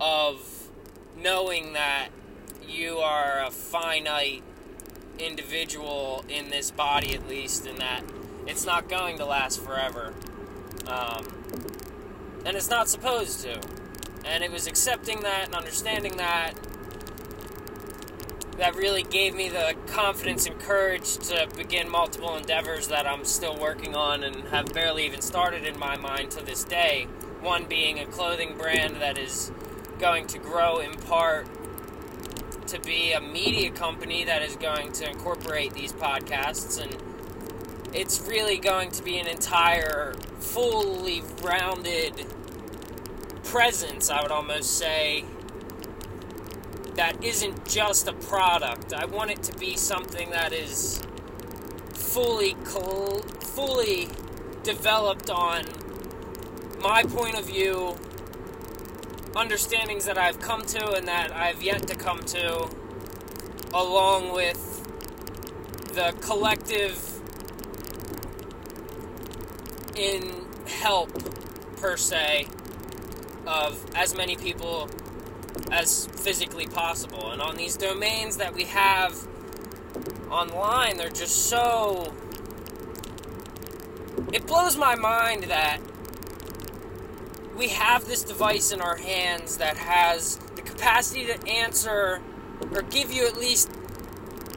of 0.00 0.68
knowing 1.16 1.72
that 1.74 2.08
you 2.68 2.98
are 2.98 3.44
a 3.44 3.50
finite 3.50 4.42
individual 5.18 6.24
in 6.28 6.50
this 6.50 6.70
body, 6.70 7.14
at 7.14 7.28
least, 7.28 7.66
and 7.66 7.78
that 7.78 8.02
it's 8.46 8.64
not 8.64 8.88
going 8.88 9.18
to 9.18 9.24
last 9.24 9.60
forever. 9.60 10.14
Um, 10.86 11.26
and 12.44 12.56
it's 12.56 12.70
not 12.70 12.88
supposed 12.88 13.42
to. 13.42 13.60
And 14.24 14.42
it 14.42 14.50
was 14.50 14.66
accepting 14.66 15.20
that 15.20 15.46
and 15.46 15.54
understanding 15.54 16.16
that 16.16 16.54
that 18.56 18.74
really 18.74 19.02
gave 19.02 19.34
me 19.34 19.48
the 19.48 19.74
confidence 19.86 20.46
and 20.46 20.58
courage 20.60 21.16
to 21.16 21.48
begin 21.56 21.88
multiple 21.88 22.36
endeavors 22.36 22.88
that 22.88 23.06
I'm 23.06 23.24
still 23.24 23.56
working 23.58 23.94
on 23.94 24.22
and 24.22 24.48
have 24.48 24.74
barely 24.74 25.06
even 25.06 25.22
started 25.22 25.64
in 25.64 25.78
my 25.78 25.96
mind 25.96 26.32
to 26.32 26.44
this 26.44 26.64
day. 26.64 27.06
One 27.40 27.64
being 27.64 27.98
a 27.98 28.04
clothing 28.04 28.58
brand 28.58 28.96
that 28.96 29.16
is 29.16 29.50
going 29.98 30.26
to 30.28 30.38
grow 30.38 30.78
in 30.78 30.92
part 30.92 31.46
to 32.70 32.80
be 32.80 33.12
a 33.12 33.20
media 33.20 33.70
company 33.70 34.24
that 34.24 34.42
is 34.42 34.56
going 34.56 34.92
to 34.92 35.08
incorporate 35.08 35.74
these 35.74 35.92
podcasts 35.92 36.80
and 36.80 36.96
it's 37.94 38.20
really 38.28 38.58
going 38.58 38.90
to 38.90 39.02
be 39.02 39.18
an 39.18 39.26
entire 39.26 40.14
fully 40.38 41.22
rounded 41.42 42.26
presence 43.44 44.10
i 44.10 44.22
would 44.22 44.30
almost 44.30 44.78
say 44.78 45.24
that 47.00 47.24
isn't 47.24 47.66
just 47.66 48.08
a 48.08 48.12
product. 48.12 48.92
I 48.92 49.06
want 49.06 49.30
it 49.30 49.42
to 49.44 49.58
be 49.58 49.76
something 49.76 50.30
that 50.30 50.52
is 50.52 51.00
fully 51.94 52.54
fully 53.40 54.08
developed 54.62 55.30
on 55.30 55.64
my 56.80 57.02
point 57.02 57.38
of 57.38 57.46
view, 57.46 57.96
understandings 59.36 60.04
that 60.06 60.18
I've 60.18 60.40
come 60.40 60.64
to 60.66 60.92
and 60.92 61.06
that 61.08 61.32
I've 61.32 61.62
yet 61.62 61.86
to 61.88 61.94
come 61.94 62.20
to, 62.24 62.68
along 63.72 64.32
with 64.32 64.66
the 65.94 66.14
collective 66.20 67.20
in 69.96 70.46
help 70.66 71.10
per 71.76 71.96
se 71.96 72.46
of 73.46 73.84
as 73.94 74.14
many 74.16 74.36
people 74.36 74.88
as 75.70 76.06
physically 76.06 76.66
possible. 76.66 77.30
And 77.30 77.40
on 77.42 77.56
these 77.56 77.76
domains 77.76 78.36
that 78.36 78.54
we 78.54 78.64
have 78.64 79.26
online, 80.30 80.96
they're 80.96 81.08
just 81.08 81.46
so. 81.46 82.12
It 84.32 84.46
blows 84.46 84.76
my 84.76 84.94
mind 84.94 85.44
that 85.44 85.80
we 87.60 87.68
have 87.68 88.06
this 88.06 88.22
device 88.22 88.72
in 88.72 88.80
our 88.80 88.96
hands 88.96 89.58
that 89.58 89.76
has 89.76 90.36
the 90.56 90.62
capacity 90.62 91.26
to 91.26 91.46
answer 91.46 92.22
or 92.72 92.80
give 92.80 93.12
you 93.12 93.26
at 93.26 93.36
least 93.36 93.70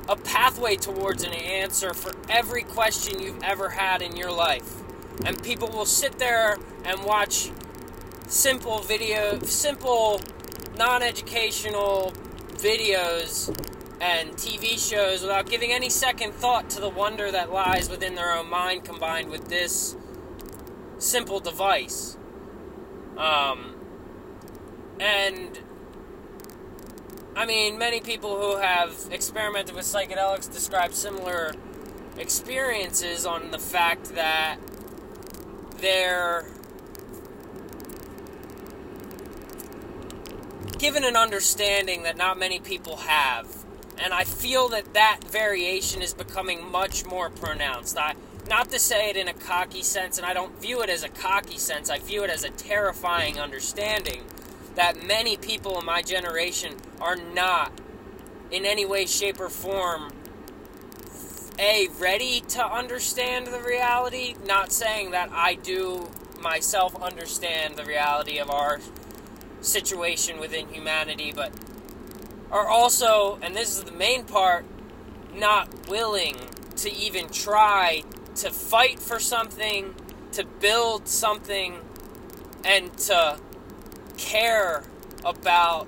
a 0.07 0.15
pathway 0.15 0.77
towards 0.77 1.21
an 1.21 1.33
answer 1.33 1.93
for 1.93 2.13
every 2.29 2.63
question 2.63 3.19
you've 3.19 3.43
ever 3.43 3.67
had 3.71 4.01
in 4.01 4.15
your 4.15 4.31
life. 4.31 4.79
and 5.25 5.43
people 5.43 5.67
will 5.67 5.85
sit 5.85 6.17
there 6.17 6.57
and 6.85 7.03
watch 7.03 7.51
simple 8.27 8.79
video, 8.79 9.37
simple 9.43 10.19
non-educational 10.77 12.11
videos 12.53 13.49
and 14.01 14.31
TV 14.31 14.79
shows 14.79 15.21
without 15.21 15.45
giving 15.47 15.71
any 15.71 15.89
second 15.89 16.33
thought 16.33 16.69
to 16.69 16.79
the 16.79 16.89
wonder 16.89 17.29
that 17.29 17.51
lies 17.51 17.89
within 17.89 18.15
their 18.15 18.33
own 18.33 18.49
mind 18.49 18.83
combined 18.85 19.29
with 19.29 19.49
this 19.49 19.95
simple 20.97 21.39
device. 21.39 22.17
Um, 23.17 23.75
and 24.99 25.59
I 27.35 27.45
mean, 27.45 27.77
many 27.77 27.99
people 27.99 28.39
who 28.39 28.57
have 28.57 28.93
experimented 29.11 29.75
with 29.75 29.85
psychedelics 29.85 30.51
describe 30.51 30.93
similar 30.93 31.53
experiences 32.17 33.25
on 33.25 33.51
the 33.51 33.59
fact 33.59 34.15
that 34.15 34.57
they're 35.77 36.45
given 40.77 41.03
an 41.03 41.15
understanding 41.15 42.03
that 42.03 42.17
not 42.17 42.37
many 42.37 42.59
people 42.59 42.97
have. 42.97 43.47
And 43.97 44.13
I 44.13 44.25
feel 44.25 44.69
that 44.69 44.93
that 44.93 45.19
variation 45.25 46.01
is 46.01 46.13
becoming 46.13 46.69
much 46.69 47.05
more 47.05 47.29
pronounced. 47.29 47.97
I, 47.97 48.15
not 48.49 48.69
to 48.69 48.79
say 48.79 49.09
it 49.09 49.17
in 49.17 49.27
a 49.27 49.33
cocky 49.33 49.81
sense, 49.81 50.17
and 50.17 50.25
I 50.25 50.33
don't 50.33 50.59
view 50.61 50.81
it 50.81 50.89
as 50.89 51.03
a 51.03 51.09
cocky 51.09 51.57
sense, 51.57 51.89
I 51.89 51.99
view 51.99 52.23
it 52.23 52.29
as 52.29 52.43
a 52.43 52.49
terrifying 52.49 53.39
understanding 53.39 54.23
that 54.75 55.05
many 55.05 55.37
people 55.37 55.79
in 55.79 55.85
my 55.85 56.01
generation 56.01 56.75
are 56.99 57.15
not, 57.15 57.71
in 58.51 58.65
any 58.65 58.85
way, 58.85 59.05
shape, 59.05 59.39
or 59.39 59.49
form, 59.49 60.11
A, 61.59 61.87
ready 61.99 62.41
to 62.49 62.65
understand 62.65 63.47
the 63.47 63.61
reality. 63.61 64.35
Not 64.45 64.71
saying 64.71 65.11
that 65.11 65.29
I 65.31 65.55
do 65.55 66.09
myself 66.41 67.01
understand 67.01 67.75
the 67.75 67.85
reality 67.85 68.39
of 68.39 68.49
our 68.49 68.79
situation 69.61 70.39
within 70.39 70.67
humanity, 70.69 71.31
but 71.33 71.51
are 72.51 72.67
also, 72.67 73.39
and 73.41 73.55
this 73.55 73.77
is 73.77 73.83
the 73.83 73.91
main 73.91 74.25
part, 74.25 74.65
not 75.33 75.87
willing 75.87 76.35
to 76.75 76.91
even 76.91 77.29
try 77.29 78.03
to 78.35 78.49
fight 78.49 78.99
for 78.99 79.19
something, 79.19 79.95
to 80.33 80.45
build 80.45 81.07
something, 81.07 81.79
and 82.65 82.95
to 82.97 83.39
care 84.17 84.83
about 85.25 85.87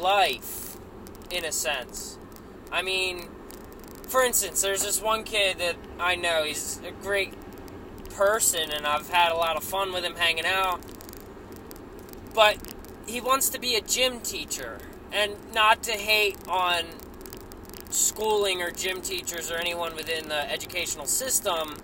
life 0.00 0.76
in 1.30 1.44
a 1.44 1.52
sense. 1.52 2.18
I 2.70 2.82
mean, 2.82 3.28
for 4.08 4.22
instance, 4.22 4.62
there's 4.62 4.82
this 4.82 5.00
one 5.00 5.24
kid 5.24 5.58
that 5.58 5.76
I 5.98 6.14
know, 6.14 6.44
he's 6.44 6.80
a 6.86 6.90
great 6.90 7.32
person, 8.10 8.70
and 8.70 8.86
I've 8.86 9.10
had 9.10 9.32
a 9.32 9.36
lot 9.36 9.56
of 9.56 9.64
fun 9.64 9.92
with 9.92 10.04
him 10.04 10.14
hanging 10.16 10.46
out 10.46 10.80
but 12.36 12.58
he 13.06 13.18
wants 13.18 13.48
to 13.48 13.58
be 13.58 13.74
a 13.74 13.80
gym 13.80 14.20
teacher 14.20 14.78
and 15.10 15.32
not 15.54 15.82
to 15.82 15.92
hate 15.92 16.36
on 16.46 16.84
schooling 17.90 18.62
or 18.62 18.70
gym 18.70 19.00
teachers 19.00 19.50
or 19.50 19.56
anyone 19.56 19.94
within 19.94 20.28
the 20.28 20.50
educational 20.50 21.06
system 21.06 21.76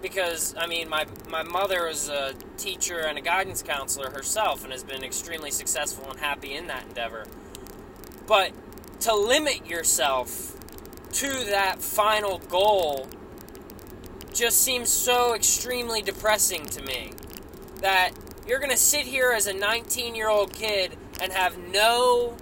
because 0.00 0.54
I 0.58 0.66
mean 0.66 0.88
my 0.88 1.06
my 1.28 1.42
mother 1.42 1.86
was 1.86 2.08
a 2.08 2.34
teacher 2.56 3.00
and 3.00 3.16
a 3.16 3.20
guidance 3.20 3.62
counselor 3.62 4.10
herself 4.10 4.64
and 4.64 4.72
has 4.72 4.82
been 4.82 5.04
extremely 5.04 5.50
successful 5.50 6.10
and 6.10 6.18
happy 6.18 6.54
in 6.54 6.66
that 6.66 6.84
endeavor. 6.88 7.26
But 8.26 8.52
to 9.00 9.14
limit 9.14 9.66
yourself 9.66 10.56
to 11.12 11.28
that 11.50 11.82
final 11.82 12.38
goal 12.38 13.08
just 14.32 14.62
seems 14.62 14.90
so 14.90 15.34
extremely 15.34 16.02
depressing 16.02 16.66
to 16.66 16.82
me 16.82 17.12
that 17.80 18.12
you're 18.46 18.58
going 18.58 18.70
to 18.70 18.76
sit 18.76 19.06
here 19.06 19.32
as 19.32 19.46
a 19.46 19.52
19 19.52 20.14
year 20.14 20.28
old 20.28 20.52
kid 20.52 20.96
and 21.20 21.32
have 21.32 21.58
no 21.58 22.36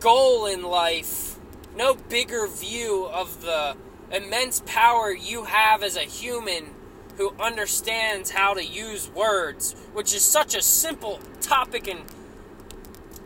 goal 0.00 0.46
in 0.46 0.62
life, 0.62 1.35
no 1.76 1.94
bigger 1.94 2.46
view 2.46 3.06
of 3.12 3.42
the 3.42 3.76
immense 4.10 4.62
power 4.66 5.12
you 5.12 5.44
have 5.44 5.82
as 5.82 5.96
a 5.96 6.00
human 6.00 6.70
who 7.16 7.34
understands 7.40 8.30
how 8.30 8.54
to 8.54 8.64
use 8.64 9.10
words, 9.10 9.74
which 9.92 10.14
is 10.14 10.22
such 10.22 10.54
a 10.54 10.62
simple 10.62 11.20
topic 11.40 11.88
and 11.88 12.00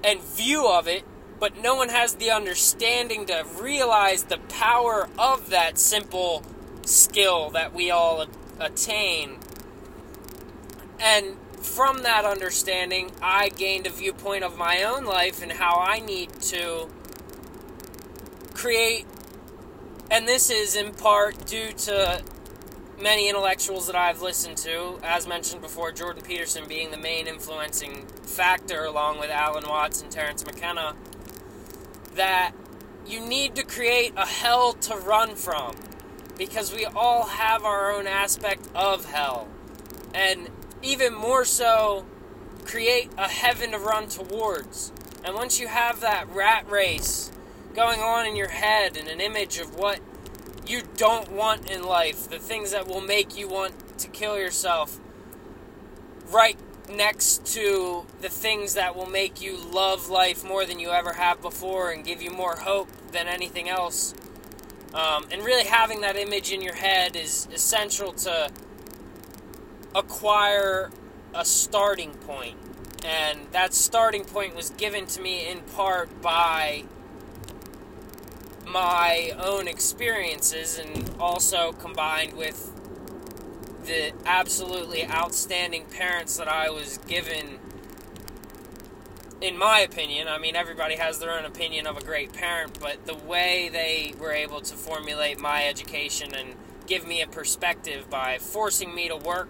and 0.03 0.21
view 0.21 0.67
of 0.67 0.89
it, 0.89 1.05
but 1.39 1.61
no 1.61 1.75
one 1.75 1.91
has 1.91 2.15
the 2.15 2.31
understanding 2.31 3.27
to 3.27 3.45
realize 3.61 4.25
the 4.25 4.39
power 4.39 5.09
of 5.19 5.51
that 5.51 5.79
simple 5.79 6.43
skill 6.87 7.51
that 7.51 7.75
we 7.75 7.91
all 7.91 8.27
attain. 8.59 9.39
And 10.99 11.37
from 11.61 12.03
that 12.03 12.25
understanding, 12.25 13.13
I 13.21 13.51
gained 13.51 13.87
a 13.87 13.91
viewpoint 13.91 14.43
of 14.43 14.57
my 14.57 14.83
own 14.83 15.05
life 15.05 15.43
and 15.43 15.53
how 15.53 15.77
I 15.77 16.01
need 16.01 16.41
to 16.43 16.89
create. 18.61 19.07
And 20.11 20.29
this 20.29 20.51
is 20.51 20.77
in 20.77 20.93
part 20.93 21.47
due 21.47 21.73
to 21.73 22.23
many 23.01 23.31
intellectuals 23.31 23.87
that 23.87 23.97
I've 23.97 24.21
listened 24.21 24.59
to, 24.59 24.99
as 25.03 25.27
mentioned 25.27 25.63
before, 25.63 25.93
Jordan 25.93 26.23
Peterson 26.23 26.69
being 26.69 26.91
the 26.91 26.99
main 26.99 27.27
influencing 27.27 28.07
factor, 28.23 28.85
along 28.85 29.19
with 29.19 29.31
Alan 29.31 29.65
Watts 29.67 30.03
and 30.03 30.11
Terence 30.11 30.45
McKenna, 30.45 30.95
that 32.15 32.53
you 33.07 33.27
need 33.27 33.55
to 33.57 33.65
create 33.65 34.13
a 34.17 34.27
hell 34.27 34.75
to 34.75 34.95
run 34.95 35.37
from 35.37 35.75
because 36.37 36.75
we 36.75 36.85
all 36.85 37.29
have 37.29 37.65
our 37.65 37.93
own 37.93 38.07
aspect 38.07 38.69
of 38.75 39.07
hell. 39.07 39.49
And 40.13 40.51
even 40.83 41.15
more 41.15 41.47
so, 41.47 42.05
create 42.67 43.11
a 43.17 43.29
heaven 43.29 43.71
to 43.71 43.79
run 43.79 44.09
towards. 44.09 44.93
And 45.25 45.35
once 45.35 45.59
you 45.59 45.69
have 45.69 46.01
that 46.01 46.29
rat 46.29 46.69
race 46.71 47.31
going 47.75 48.01
on 48.01 48.27
in 48.27 48.37
your 48.37 48.49
head 48.49 48.97
and 48.97 49.09
an 49.09 49.21
image 49.21 49.59
of 49.59 49.77
what 49.77 50.01
you 50.67 50.83
don't 50.97 51.33
want 51.33 51.71
in 51.71 51.83
life, 51.83 52.29
the 52.29 52.39
things 52.39 52.73
that 52.73 52.87
will 52.87 53.01
make 53.01 53.37
you 53.37 53.49
want 53.49 53.75
to 53.99 54.09
kill 54.09 54.39
yourself, 54.39 54.99
right 56.31 56.57
next 56.89 57.47
to 57.47 58.07
the 58.21 58.29
things 58.29 58.75
that 58.75 58.97
will 58.97 59.07
make 59.07 59.41
you 59.41 59.57
love 59.57 60.09
life 60.09 60.45
more 60.45 60.65
than 60.67 60.79
you 60.79 60.91
ever 60.91 61.15
have 61.15 61.41
before 61.41 61.91
and 61.91 62.05
give 62.05 62.21
you 62.21 62.31
more 62.31 62.57
hope 62.57 62.89
than 63.13 63.27
anything 63.27 63.69
else. 63.69 64.15
Um, 64.93 65.27
and 65.31 65.45
really 65.45 65.67
having 65.67 66.01
that 66.01 66.17
image 66.17 66.51
in 66.51 66.63
your 66.63 66.75
head 66.75 67.15
is 67.15 67.47
essential 67.53 68.13
to 68.13 68.51
acquire 69.95 70.91
a 71.33 71.45
starting 71.45 72.15
point. 72.15 72.57
And 73.05 73.47
that 73.53 73.73
starting 73.73 74.25
point 74.25 74.55
was 74.55 74.71
given 74.71 75.07
to 75.07 75.21
me 75.21 75.49
in 75.49 75.61
part 75.61 76.21
by 76.21 76.85
my 78.73 79.33
own 79.39 79.67
experiences 79.67 80.79
and 80.79 81.11
also 81.19 81.73
combined 81.73 82.35
with 82.35 82.71
the 83.85 84.13
absolutely 84.25 85.07
outstanding 85.07 85.85
parents 85.87 86.37
that 86.37 86.49
I 86.49 86.71
was 86.71 86.99
given. 86.99 87.59
In 89.41 89.57
my 89.57 89.81
opinion, 89.81 90.29
I 90.29 90.39
mean, 90.39 90.55
everybody 90.55 90.97
has 90.97 91.19
their 91.19 91.33
own 91.33 91.45
opinion 91.45 91.87
of 91.87 91.97
a 91.97 92.05
great 92.05 92.33
parent, 92.33 92.79
but 92.79 93.07
the 93.07 93.15
way 93.15 93.71
they 93.73 94.15
were 94.19 94.33
able 94.33 94.61
to 94.61 94.75
formulate 94.75 95.41
my 95.41 95.67
education 95.67 96.35
and 96.35 96.55
give 96.87 97.07
me 97.07 97.23
a 97.23 97.27
perspective 97.27 98.11
by 98.11 98.39
forcing 98.39 98.95
me 98.95 99.09
to 99.09 99.17
work 99.17 99.49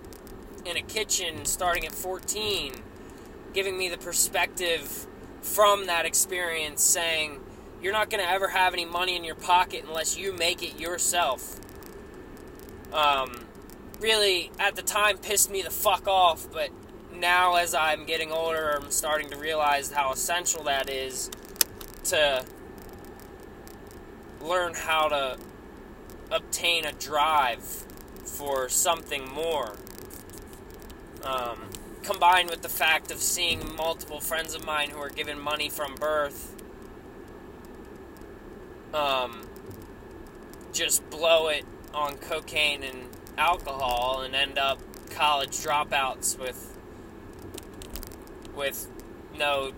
in 0.64 0.76
a 0.76 0.83
kitchen 0.83 1.44
starting 1.44 1.85
at 1.85 1.92
14, 1.92 2.74
giving 3.52 3.76
me 3.76 3.88
the 3.88 3.98
perspective 3.98 5.06
from 5.42 5.87
that 5.87 6.06
experience 6.06 6.85
saying, 6.85 7.40
you're 7.82 7.92
not 7.92 8.10
going 8.10 8.22
to 8.22 8.30
ever 8.30 8.48
have 8.48 8.74
any 8.74 8.84
money 8.84 9.16
in 9.16 9.24
your 9.24 9.34
pocket 9.34 9.84
unless 9.86 10.16
you 10.16 10.32
make 10.32 10.62
it 10.62 10.78
yourself. 10.78 11.58
Um, 12.92 13.44
really, 14.00 14.50
at 14.58 14.76
the 14.76 14.82
time, 14.82 15.18
pissed 15.18 15.50
me 15.50 15.62
the 15.62 15.70
fuck 15.70 16.06
off, 16.06 16.46
but 16.52 16.70
now 17.14 17.56
as 17.56 17.74
I'm 17.74 18.04
getting 18.04 18.32
older, 18.32 18.70
I'm 18.70 18.90
starting 18.90 19.30
to 19.30 19.38
realize 19.38 19.92
how 19.92 20.12
essential 20.12 20.64
that 20.64 20.90
is 20.90 21.30
to 22.04 22.44
learn 24.40 24.74
how 24.74 25.08
to 25.08 25.38
obtain 26.30 26.84
a 26.84 26.92
drive 26.92 27.84
for 28.24 28.68
something 28.68 29.28
more. 29.28 29.76
Um, 31.22 31.58
combined 32.02 32.48
with 32.48 32.62
the 32.62 32.68
fact 32.68 33.10
of 33.10 33.18
seeing 33.18 33.74
multiple 33.76 34.20
friends 34.20 34.54
of 34.54 34.64
mine 34.64 34.90
who 34.90 34.98
are 34.98 35.10
given 35.10 35.38
money 35.38 35.68
from 35.68 35.94
birth 35.96 36.59
um, 38.94 39.42
just 40.72 41.09
blow 41.11 41.48
it 41.48 41.64
on 41.94 42.16
cocaine 42.18 42.83
and 42.83 43.09
alcohol 43.38 44.22
and 44.22 44.35
end 44.35 44.59
up 44.59 44.79
college 45.11 45.53
dropouts 45.53 46.38
with 46.38 46.79
with 48.55 48.88
no 49.38 49.72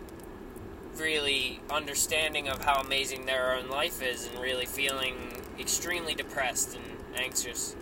really 0.96 1.60
understanding 1.70 2.48
of 2.48 2.64
how 2.64 2.80
amazing 2.80 3.26
their 3.26 3.54
own 3.54 3.68
life 3.68 4.02
is 4.02 4.26
and 4.26 4.38
really 4.40 4.66
feeling 4.66 5.42
extremely 5.58 6.14
depressed 6.14 6.76
and 6.76 6.84
anxious 7.16 7.74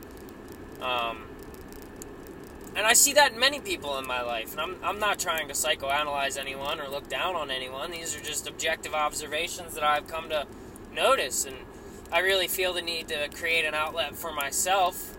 Um, 0.80 1.24
and 2.76 2.86
I 2.86 2.92
see 2.94 3.12
that 3.14 3.32
in 3.32 3.38
many 3.38 3.60
people 3.60 3.98
in 3.98 4.06
my 4.06 4.22
life. 4.22 4.52
And 4.52 4.60
I'm, 4.60 4.76
I'm 4.82 4.98
not 4.98 5.18
trying 5.18 5.48
to 5.48 5.54
psychoanalyze 5.54 6.38
anyone 6.38 6.80
or 6.80 6.88
look 6.88 7.08
down 7.08 7.34
on 7.36 7.50
anyone. 7.50 7.90
These 7.90 8.16
are 8.16 8.20
just 8.20 8.48
objective 8.48 8.94
observations 8.94 9.74
that 9.74 9.84
I've 9.84 10.06
come 10.06 10.28
to 10.30 10.46
notice. 10.92 11.44
And 11.44 11.56
I 12.12 12.20
really 12.20 12.48
feel 12.48 12.72
the 12.72 12.82
need 12.82 13.08
to 13.08 13.28
create 13.28 13.64
an 13.64 13.74
outlet 13.74 14.16
for 14.16 14.32
myself, 14.32 15.16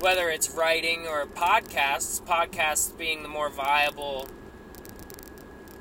whether 0.00 0.30
it's 0.30 0.50
writing 0.50 1.06
or 1.06 1.26
podcasts, 1.26 2.22
podcasts 2.22 2.96
being 2.96 3.22
the 3.22 3.28
more 3.28 3.48
viable 3.50 4.28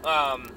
um, 0.04 0.52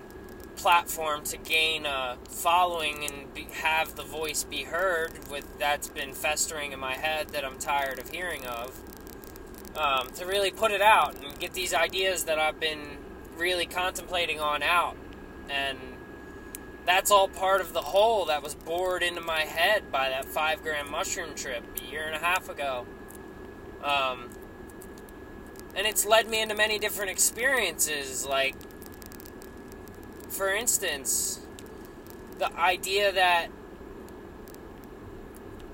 platform 0.56 1.24
to 1.24 1.36
gain 1.38 1.86
a 1.86 2.18
following 2.28 3.04
and 3.04 3.32
be, 3.32 3.46
have 3.52 3.96
the 3.96 4.02
voice 4.02 4.44
be 4.44 4.64
heard 4.64 5.12
with 5.30 5.46
that's 5.58 5.88
been 5.88 6.12
festering 6.12 6.72
in 6.72 6.78
my 6.78 6.94
head 6.94 7.30
that 7.30 7.44
I'm 7.44 7.58
tired 7.58 7.98
of 7.98 8.10
hearing 8.10 8.44
of 8.46 8.78
um, 9.76 10.10
to 10.16 10.26
really 10.26 10.50
put 10.50 10.70
it 10.70 10.82
out 10.82 11.14
and 11.14 11.38
get 11.38 11.54
these 11.54 11.72
ideas 11.72 12.24
that 12.24 12.38
I've 12.38 12.60
been 12.60 12.98
really 13.36 13.66
contemplating 13.66 14.38
on 14.38 14.62
out 14.62 14.96
and 15.48 15.78
that's 16.86 17.10
all 17.10 17.28
part 17.28 17.60
of 17.60 17.72
the 17.72 17.82
hole 17.82 18.24
that 18.26 18.42
was 18.42 18.54
bored 18.54 19.02
into 19.02 19.20
my 19.20 19.40
head 19.40 19.90
by 19.92 20.08
that 20.08 20.24
five 20.24 20.62
gram 20.62 20.90
mushroom 20.90 21.34
trip 21.34 21.64
a 21.80 21.90
year 21.90 22.04
and 22.04 22.14
a 22.14 22.18
half 22.18 22.48
ago 22.48 22.86
um, 23.84 24.30
and 25.74 25.86
it's 25.86 26.04
led 26.04 26.28
me 26.28 26.42
into 26.42 26.54
many 26.54 26.78
different 26.78 27.10
experiences 27.10 28.26
like 28.26 28.54
for 30.30 30.54
instance, 30.54 31.40
the 32.38 32.50
idea 32.56 33.12
that 33.12 33.48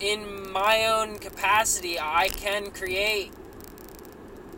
in 0.01 0.51
my 0.51 0.87
own 0.87 1.19
capacity, 1.19 2.01
I 2.01 2.29
can 2.29 2.71
create 2.71 3.33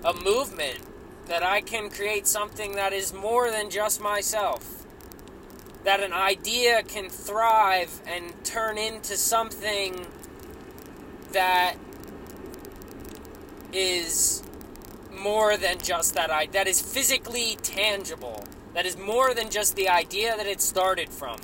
a 0.05 0.15
movement, 0.15 0.79
that 1.27 1.43
I 1.43 1.61
can 1.61 1.91
create 1.91 2.27
something 2.27 2.73
that 2.73 2.93
is 2.93 3.13
more 3.13 3.51
than 3.51 3.71
just 3.71 4.01
myself. 4.01 4.78
That 5.89 6.01
an 6.01 6.13
idea 6.13 6.83
can 6.83 7.09
thrive 7.09 8.03
and 8.07 8.45
turn 8.45 8.77
into 8.77 9.17
something 9.17 10.07
that 11.33 11.77
is 13.73 14.43
more 15.19 15.57
than 15.57 15.79
just 15.79 16.13
that 16.13 16.29
idea, 16.29 16.53
that 16.53 16.69
is 16.69 16.83
physically 16.83 17.57
tangible 17.63 18.45
that 18.75 18.85
is 18.85 18.99
more 18.99 19.33
than 19.33 19.49
just 19.49 19.77
the 19.77 19.89
idea 19.89 20.37
that 20.37 20.47
it 20.47 20.61
started 20.61 21.09
from. 21.09 21.39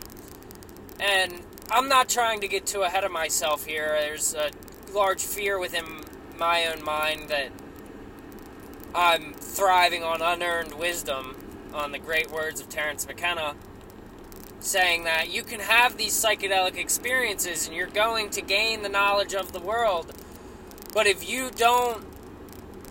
And 1.01 1.41
I'm 1.71 1.89
not 1.89 2.11
trying 2.11 2.43
to 2.43 2.47
get 2.47 2.67
too 2.67 2.83
ahead 2.83 3.03
of 3.03 3.13
myself 3.13 3.65
here. 3.65 3.97
There's 3.99 4.35
a 4.35 4.51
large 4.93 5.23
fear 5.23 5.59
within 5.59 5.85
my 6.37 6.67
own 6.67 6.85
mind 6.85 7.31
that 7.31 7.51
I'm 8.95 9.33
thriving 9.33 10.05
on 10.05 10.21
unearned 10.21 10.75
wisdom, 10.75 11.35
on 11.73 11.93
the 11.93 11.99
great 11.99 12.31
words 12.31 12.61
of 12.61 12.69
Terence 12.69 13.07
McKenna, 13.07 13.55
saying 14.65 15.05
that 15.05 15.31
you 15.31 15.43
can 15.43 15.61
have 15.61 15.97
these 15.97 16.15
psychedelic 16.15 16.77
experiences 16.77 17.67
and 17.67 17.77
you're 17.77 17.87
going 17.87 18.31
to 18.31 18.41
gain 18.41 18.83
the 18.83 18.89
knowledge 18.89 19.35
of 19.35 19.53
the 19.53 19.61
world. 19.61 20.13
But 20.93 21.07
if 21.07 21.29
you 21.29 21.51
don't 21.51 22.05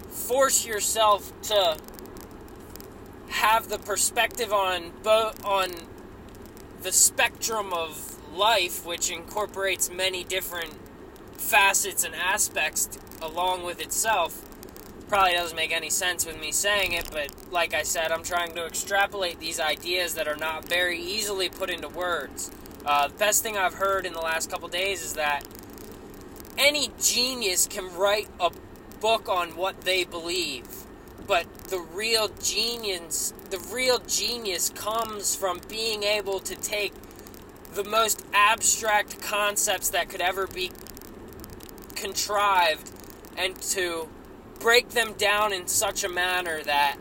force 0.09 0.65
yourself 0.65 1.33
to 1.43 1.77
have 3.29 3.69
the 3.69 3.79
perspective 3.79 4.53
on 4.53 4.91
both 5.01 5.43
on 5.43 5.71
the 6.83 6.91
spectrum 6.91 7.73
of 7.73 8.17
life, 8.33 8.85
which 8.85 9.09
incorporates 9.09 9.89
many 9.89 10.23
different 10.23 10.73
facets 11.37 12.03
and 12.03 12.13
aspects 12.13 12.89
along 13.21 13.63
with 13.63 13.81
itself. 13.81 14.43
Probably 15.13 15.33
doesn't 15.33 15.55
make 15.55 15.71
any 15.71 15.91
sense 15.91 16.25
with 16.25 16.41
me 16.41 16.51
saying 16.51 16.93
it, 16.93 17.07
but 17.11 17.29
like 17.51 17.75
I 17.75 17.83
said, 17.83 18.11
I'm 18.11 18.23
trying 18.23 18.55
to 18.55 18.65
extrapolate 18.65 19.39
these 19.39 19.59
ideas 19.59 20.15
that 20.15 20.27
are 20.27 20.35
not 20.35 20.67
very 20.67 20.99
easily 20.99 21.49
put 21.49 21.69
into 21.69 21.87
words. 21.87 22.49
Uh, 22.83 23.09
the 23.09 23.13
best 23.13 23.43
thing 23.43 23.55
I've 23.55 23.75
heard 23.75 24.07
in 24.07 24.13
the 24.13 24.21
last 24.21 24.49
couple 24.49 24.67
days 24.69 25.03
is 25.03 25.13
that 25.13 25.43
any 26.57 26.89
genius 26.99 27.67
can 27.67 27.95
write 27.95 28.27
a 28.39 28.49
book 29.01 29.29
on 29.29 29.49
what 29.49 29.81
they 29.81 30.03
believe 30.03 30.65
but 31.27 31.45
the 31.65 31.79
real 31.79 32.29
genius 32.41 33.35
the 33.51 33.59
real 33.71 33.99
genius 33.99 34.69
comes 34.69 35.35
from 35.35 35.61
being 35.69 36.01
able 36.01 36.39
to 36.39 36.55
take 36.55 36.91
the 37.75 37.83
most 37.83 38.25
abstract 38.33 39.21
concepts 39.21 39.89
that 39.89 40.09
could 40.09 40.21
ever 40.21 40.47
be 40.47 40.71
contrived 41.95 42.89
and 43.37 43.61
to 43.61 44.09
break 44.63 44.91
them 44.91 45.11
down 45.17 45.51
in 45.51 45.67
such 45.67 46.05
a 46.05 46.09
manner 46.09 46.63
that 46.63 46.95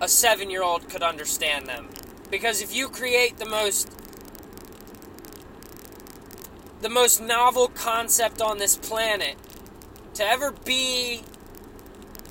a 0.00 0.06
7-year-old 0.06 0.88
could 0.88 1.02
understand 1.02 1.66
them 1.66 1.88
because 2.28 2.60
if 2.60 2.74
you 2.74 2.88
create 2.88 3.38
the 3.38 3.46
most 3.46 3.88
the 6.80 6.88
most 6.88 7.22
novel 7.22 7.68
concept 7.68 8.42
on 8.42 8.58
this 8.58 8.76
planet 8.76 9.36
to 10.14 10.24
ever 10.24 10.50
be 10.50 11.22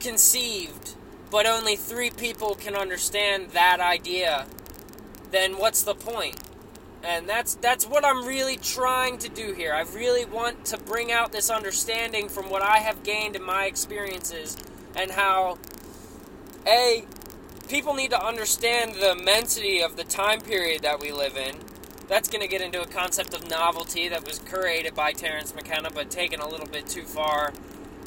conceived, 0.01 0.95
but 1.31 1.45
only 1.45 1.77
three 1.77 2.09
people 2.09 2.55
can 2.55 2.75
understand 2.75 3.51
that 3.51 3.79
idea, 3.79 4.45
then 5.31 5.57
what's 5.57 5.83
the 5.83 5.95
point? 5.95 6.35
And 7.03 7.27
that's 7.27 7.55
that's 7.55 7.85
what 7.85 8.05
I'm 8.05 8.25
really 8.25 8.57
trying 8.57 9.17
to 9.19 9.29
do 9.29 9.53
here. 9.53 9.73
I 9.73 9.81
really 9.81 10.25
want 10.25 10.65
to 10.65 10.77
bring 10.77 11.11
out 11.11 11.31
this 11.31 11.49
understanding 11.49 12.29
from 12.29 12.49
what 12.49 12.61
I 12.61 12.77
have 12.77 13.03
gained 13.03 13.35
in 13.35 13.43
my 13.43 13.65
experiences 13.65 14.55
and 14.95 15.11
how 15.11 15.57
a 16.67 17.05
people 17.67 17.93
need 17.93 18.11
to 18.11 18.23
understand 18.23 18.95
the 18.95 19.11
immensity 19.13 19.81
of 19.81 19.95
the 19.95 20.03
time 20.03 20.41
period 20.41 20.81
that 20.83 20.99
we 20.99 21.11
live 21.11 21.37
in. 21.37 21.55
That's 22.07 22.29
going 22.29 22.41
to 22.41 22.47
get 22.47 22.61
into 22.61 22.81
a 22.81 22.87
concept 22.87 23.33
of 23.33 23.49
novelty 23.49 24.09
that 24.09 24.27
was 24.27 24.39
created 24.39 24.93
by 24.93 25.13
Terence 25.13 25.55
McKenna, 25.55 25.89
but 25.89 26.11
taken 26.11 26.41
a 26.41 26.47
little 26.47 26.67
bit 26.67 26.87
too 26.87 27.03
far 27.03 27.53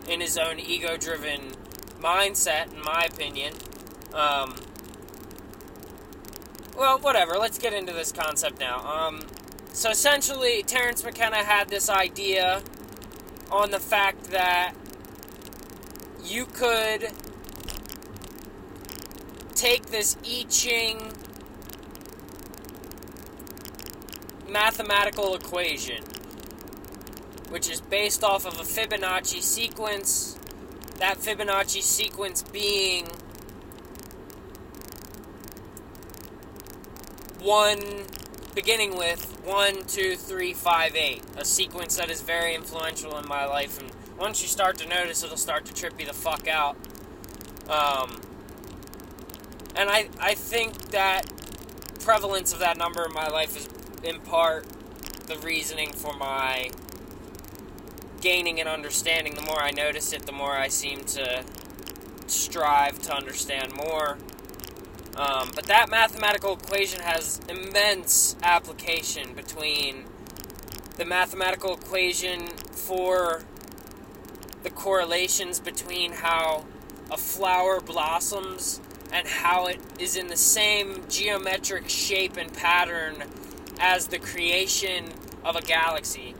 in 0.07 0.21
his 0.21 0.37
own 0.37 0.61
ego 0.61 0.99
driven 0.99 1.53
mindset, 2.01 2.73
in 2.73 2.83
my 2.83 3.09
opinion. 3.11 3.55
Um, 4.13 4.57
well, 6.77 6.99
whatever. 6.99 7.35
Let's 7.35 7.59
get 7.59 7.73
into 7.73 7.93
this 7.93 8.13
concept 8.13 8.61
now. 8.61 8.81
Um, 8.81 9.21
so 9.73 9.91
essentially, 9.91 10.63
Terence 10.63 11.05
McKenna 11.05 11.45
had 11.45 11.69
this 11.69 11.89
idea 11.89 12.63
on 13.51 13.71
the 13.71 13.81
fact 13.81 14.31
that 14.31 14.75
you 16.25 16.47
could 16.47 17.11
take 19.55 19.87
this 19.87 20.17
I 20.25 20.45
Ching 20.49 21.13
mathematical 24.49 25.35
equation, 25.35 26.03
which 27.51 27.71
is 27.71 27.81
based 27.81 28.23
off 28.23 28.47
of 28.47 28.55
a 28.61 28.63
Fibonacci 28.63 29.43
sequence 29.43 30.39
that 30.99 31.19
Fibonacci 31.19 31.83
sequence 31.83 32.43
being 32.43 33.09
one, 37.45 38.07
beginning 38.55 38.97
with 38.97 39.39
one, 39.45 39.85
two, 39.85 40.17
three, 40.17 40.55
five, 40.55 40.97
eight, 40.97 41.23
a 41.37 41.45
sequence 41.45 41.97
that 41.97 42.11
is 42.11 42.23
very 42.23 42.55
influential 42.55 43.19
in 43.19 43.29
my 43.29 43.45
life. 43.45 43.79
And 43.79 43.93
once 44.19 44.41
you 44.43 44.49
start 44.49 44.79
to 44.79 44.89
notice, 44.89 45.23
it'll 45.23 45.37
start 45.37 45.67
to 45.67 45.75
trip 45.75 46.01
you 46.01 46.07
the 46.07 46.15
fuck 46.15 46.49
out. 46.49 46.77
Um, 47.69 48.23
and 49.77 49.91
I, 49.91 50.09
I 50.19 50.35
think 50.35 50.91
that 50.91 51.31
prevalence 52.01 52.53
of 52.53 52.61
that 52.61 52.79
number 52.79 53.05
in 53.05 53.13
my 53.13 53.29
life 53.29 53.57
is 53.57 53.69
in 54.03 54.21
part 54.21 54.67
the 55.27 55.39
reasoning 55.39 55.93
for 55.93 56.15
my 56.15 56.71
gaining 58.21 58.59
and 58.59 58.69
understanding, 58.69 59.35
the 59.35 59.43
more 59.43 59.61
I 59.61 59.71
notice 59.71 60.15
it, 60.15 60.25
the 60.25 60.33
more 60.33 60.53
I 60.53 60.69
seem 60.69 61.05
to 61.05 61.45
strive 62.27 63.03
to 63.03 63.15
understand 63.15 63.75
more. 63.75 64.17
Um, 65.17 65.51
but 65.55 65.67
that 65.67 65.89
mathematical 65.89 66.55
equation 66.55 67.01
has 67.01 67.41
immense 67.49 68.37
application 68.43 69.35
between 69.35 70.07
the 70.97 71.05
mathematical 71.05 71.75
equation 71.75 72.49
for 72.49 73.43
the 74.63 74.71
correlations 74.71 75.61
between 75.61 76.13
how 76.13 76.65
a 77.11 77.17
flower 77.17 77.81
blossoms 77.81 78.81
and 79.13 79.29
how 79.29 79.67
it 79.67 79.79
is 79.99 80.17
in 80.17 80.27
the 80.27 80.37
same 80.37 81.05
geometric 81.09 81.89
shape 81.89 82.37
and 82.37 82.53
pattern 82.53 83.23
as 83.79 84.09
the 84.09 84.19
creation 84.19 85.13
of 85.45 85.55
a 85.55 85.63
galaxy. 85.63 86.35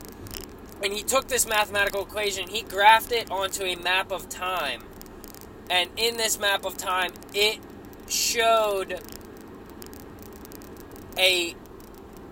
And 0.83 0.91
he 0.91 1.03
took 1.03 1.27
this 1.27 1.47
mathematical 1.47 2.01
equation, 2.01 2.49
he 2.49 2.63
graphed 2.63 3.11
it 3.11 3.31
onto 3.31 3.63
a 3.63 3.75
map 3.75 4.11
of 4.11 4.27
time. 4.27 4.83
And 5.69 5.89
in 5.95 6.17
this 6.17 6.39
map 6.39 6.65
of 6.65 6.77
time, 6.77 7.13
it 7.33 7.59
showed 8.07 8.99
a 11.17 11.55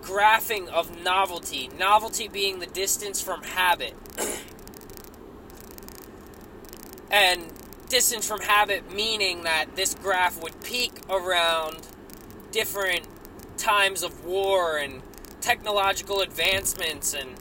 graphing 0.02 0.68
of 0.68 1.02
novelty. 1.02 1.70
Novelty 1.78 2.28
being 2.28 2.58
the 2.60 2.66
distance 2.66 3.20
from 3.20 3.42
habit. 3.42 3.94
and 7.10 7.52
distance 7.88 8.26
from 8.26 8.40
habit 8.40 8.92
meaning 8.92 9.44
that 9.44 9.76
this 9.76 9.94
graph 9.94 10.42
would 10.42 10.60
peak 10.62 10.92
around 11.08 11.86
different 12.50 13.06
times 13.56 14.02
of 14.02 14.24
war 14.24 14.78
and 14.78 15.02
technological 15.40 16.20
advancements 16.20 17.14
and 17.14 17.36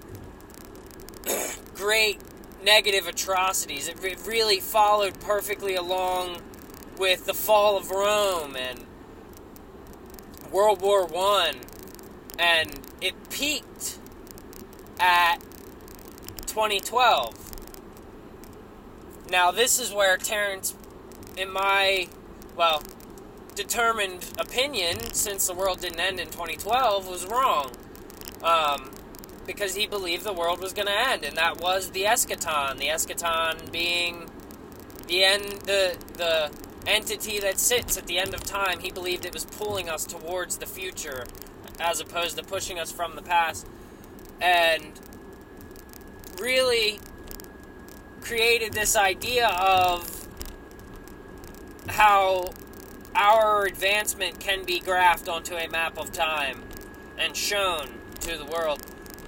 great 1.76 2.20
negative 2.64 3.08
atrocities. 3.08 3.88
It, 3.88 3.98
really 4.26 4.60
followed 4.60 5.20
perfectly 5.22 5.76
along 5.76 6.42
with 7.04 7.26
the 7.26 7.34
fall 7.34 7.76
of 7.76 7.92
Rome 7.92 8.56
and 8.56 8.86
World 10.54 10.82
War 10.82 11.06
One, 11.06 11.56
and 12.40 12.80
it 13.02 13.14
peaked 13.30 14.00
at 15.02 15.40
2012. 16.48 17.52
Now, 19.30 19.52
this 19.52 19.82
is 19.82 19.92
where 19.92 20.16
Terence, 20.16 20.78
in 21.36 21.52
my, 21.52 22.08
well, 22.56 22.82
determined 23.54 24.26
opinion, 24.40 25.02
since 25.12 25.48
the 25.48 25.54
world 25.54 25.82
didn't 25.82 26.00
end 26.00 26.22
in 26.22 26.28
2012, 26.28 27.06
was 27.06 27.26
wrong. 27.26 27.72
Um, 28.42 28.92
because 29.46 29.76
he 29.76 29.88
believed 29.88 30.24
the 30.24 30.32
world 30.32 30.62
was 30.62 30.72
going 30.72 30.88
to 30.88 30.98
end, 31.10 31.26
and 31.26 31.36
that 31.36 31.60
was 31.60 31.90
the 31.92 32.04
eschaton. 32.04 32.78
The 32.78 32.88
eschaton 32.88 33.70
being 33.74 34.30
the 35.08 35.26
end, 35.26 35.44
the 35.66 35.98
the 36.14 36.63
entity 36.86 37.40
that 37.40 37.60
sits 37.60 37.98
at 37.98 38.08
the 38.08 38.18
end 38.18 38.34
of 38.34 38.44
time. 38.44 38.80
He 38.80 38.92
believed 38.92 39.26
it 39.26 39.34
was 39.34 39.46
pulling 39.46 39.90
us 39.90 40.06
towards 40.06 40.58
the 40.58 40.66
future, 40.66 41.26
as 41.80 42.00
opposed 42.00 42.38
to 42.38 42.44
pushing 42.44 42.80
us 42.80 42.92
from 42.92 43.16
the 43.16 43.22
past, 43.22 43.68
and 44.42 45.00
really 46.40 47.00
created 48.22 48.74
this 48.74 48.96
idea 48.96 49.48
of 49.50 50.28
how 51.90 52.52
our 53.16 53.66
advancement 53.66 54.40
can 54.40 54.64
be 54.64 54.80
graphed 54.80 55.32
onto 55.32 55.56
a 55.56 55.68
map 55.68 55.98
of 55.98 56.12
time 56.12 56.64
and 57.18 57.36
shown 57.36 58.00
to 58.22 58.38
the 58.38 58.46
world. 58.46 58.82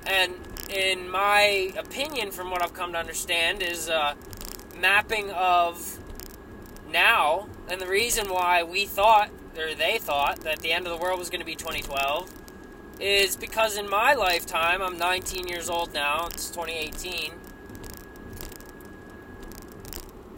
And 0.07 0.33
in 0.69 1.09
my 1.09 1.73
opinion, 1.77 2.31
from 2.31 2.49
what 2.49 2.63
I've 2.63 2.73
come 2.73 2.93
to 2.93 2.97
understand, 2.97 3.61
is 3.61 3.89
uh, 3.89 4.15
mapping 4.79 5.29
of 5.31 5.99
now. 6.95 7.47
And 7.67 7.81
the 7.81 7.87
reason 7.87 8.29
why 8.29 8.63
we 8.63 8.85
thought, 8.85 9.29
or 9.57 9.75
they 9.75 9.97
thought, 9.97 10.39
that 10.41 10.59
the 10.59 10.71
end 10.71 10.87
of 10.87 10.97
the 10.97 11.03
world 11.03 11.19
was 11.19 11.29
going 11.29 11.41
to 11.41 11.45
be 11.45 11.55
2012 11.55 12.31
is 12.99 13.35
because 13.35 13.77
in 13.77 13.89
my 13.89 14.13
lifetime, 14.13 14.81
I'm 14.81 14.97
19 14.97 15.47
years 15.47 15.69
old 15.69 15.93
now, 15.93 16.27
it's 16.27 16.49
2018. 16.49 17.31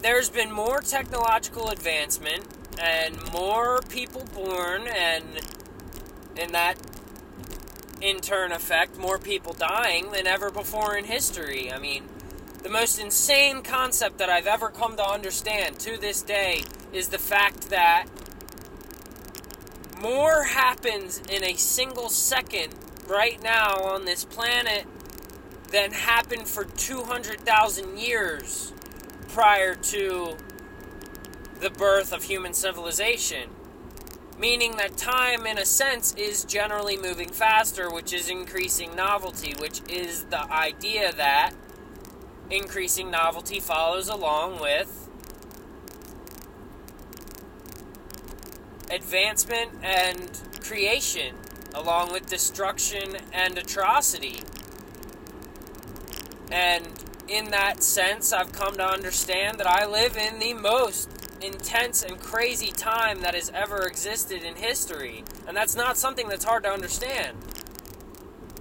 There's 0.00 0.30
been 0.30 0.50
more 0.50 0.80
technological 0.80 1.70
advancement 1.70 2.44
and 2.80 3.32
more 3.32 3.80
people 3.88 4.24
born, 4.34 4.88
and 4.88 5.24
in 6.36 6.52
that 6.52 6.76
in 8.00 8.20
turn 8.20 8.52
effect 8.52 8.96
more 8.96 9.18
people 9.18 9.52
dying 9.52 10.12
than 10.12 10.26
ever 10.26 10.50
before 10.50 10.96
in 10.96 11.04
history. 11.04 11.72
I 11.72 11.78
mean, 11.78 12.04
the 12.62 12.68
most 12.68 12.98
insane 12.98 13.62
concept 13.62 14.18
that 14.18 14.28
I've 14.28 14.46
ever 14.46 14.68
come 14.68 14.96
to 14.96 15.04
understand 15.06 15.78
to 15.80 15.96
this 15.96 16.22
day 16.22 16.62
is 16.92 17.08
the 17.08 17.18
fact 17.18 17.70
that 17.70 18.06
more 20.00 20.44
happens 20.44 21.22
in 21.30 21.44
a 21.44 21.54
single 21.54 22.08
second 22.08 22.74
right 23.06 23.42
now 23.42 23.82
on 23.82 24.04
this 24.04 24.24
planet 24.24 24.86
than 25.70 25.92
happened 25.92 26.48
for 26.48 26.64
200,000 26.64 27.98
years 27.98 28.72
prior 29.28 29.74
to 29.74 30.36
the 31.60 31.70
birth 31.70 32.12
of 32.12 32.24
human 32.24 32.54
civilization. 32.54 33.50
Meaning 34.38 34.76
that 34.76 34.96
time, 34.96 35.46
in 35.46 35.58
a 35.58 35.64
sense, 35.64 36.14
is 36.14 36.44
generally 36.44 36.96
moving 36.96 37.28
faster, 37.28 37.90
which 37.90 38.12
is 38.12 38.28
increasing 38.28 38.94
novelty, 38.94 39.54
which 39.58 39.80
is 39.88 40.24
the 40.24 40.50
idea 40.52 41.12
that 41.12 41.52
increasing 42.50 43.10
novelty 43.10 43.60
follows 43.60 44.08
along 44.08 44.60
with 44.60 45.08
advancement 48.90 49.72
and 49.82 50.40
creation, 50.60 51.36
along 51.74 52.12
with 52.12 52.26
destruction 52.26 53.16
and 53.32 53.58
atrocity. 53.58 54.42
And 56.50 56.86
in 57.28 57.50
that 57.50 57.82
sense, 57.82 58.32
I've 58.32 58.52
come 58.52 58.76
to 58.76 58.86
understand 58.86 59.58
that 59.58 59.66
I 59.66 59.86
live 59.86 60.16
in 60.16 60.38
the 60.38 60.54
most 60.54 61.10
intense 61.42 62.02
and 62.02 62.18
crazy 62.18 62.72
time 62.72 63.20
that 63.20 63.34
has 63.34 63.50
ever 63.54 63.82
existed 63.86 64.42
in 64.42 64.56
history. 64.56 65.24
And 65.46 65.56
that's 65.56 65.76
not 65.76 65.96
something 65.96 66.28
that's 66.28 66.44
hard 66.44 66.64
to 66.64 66.70
understand. 66.70 67.36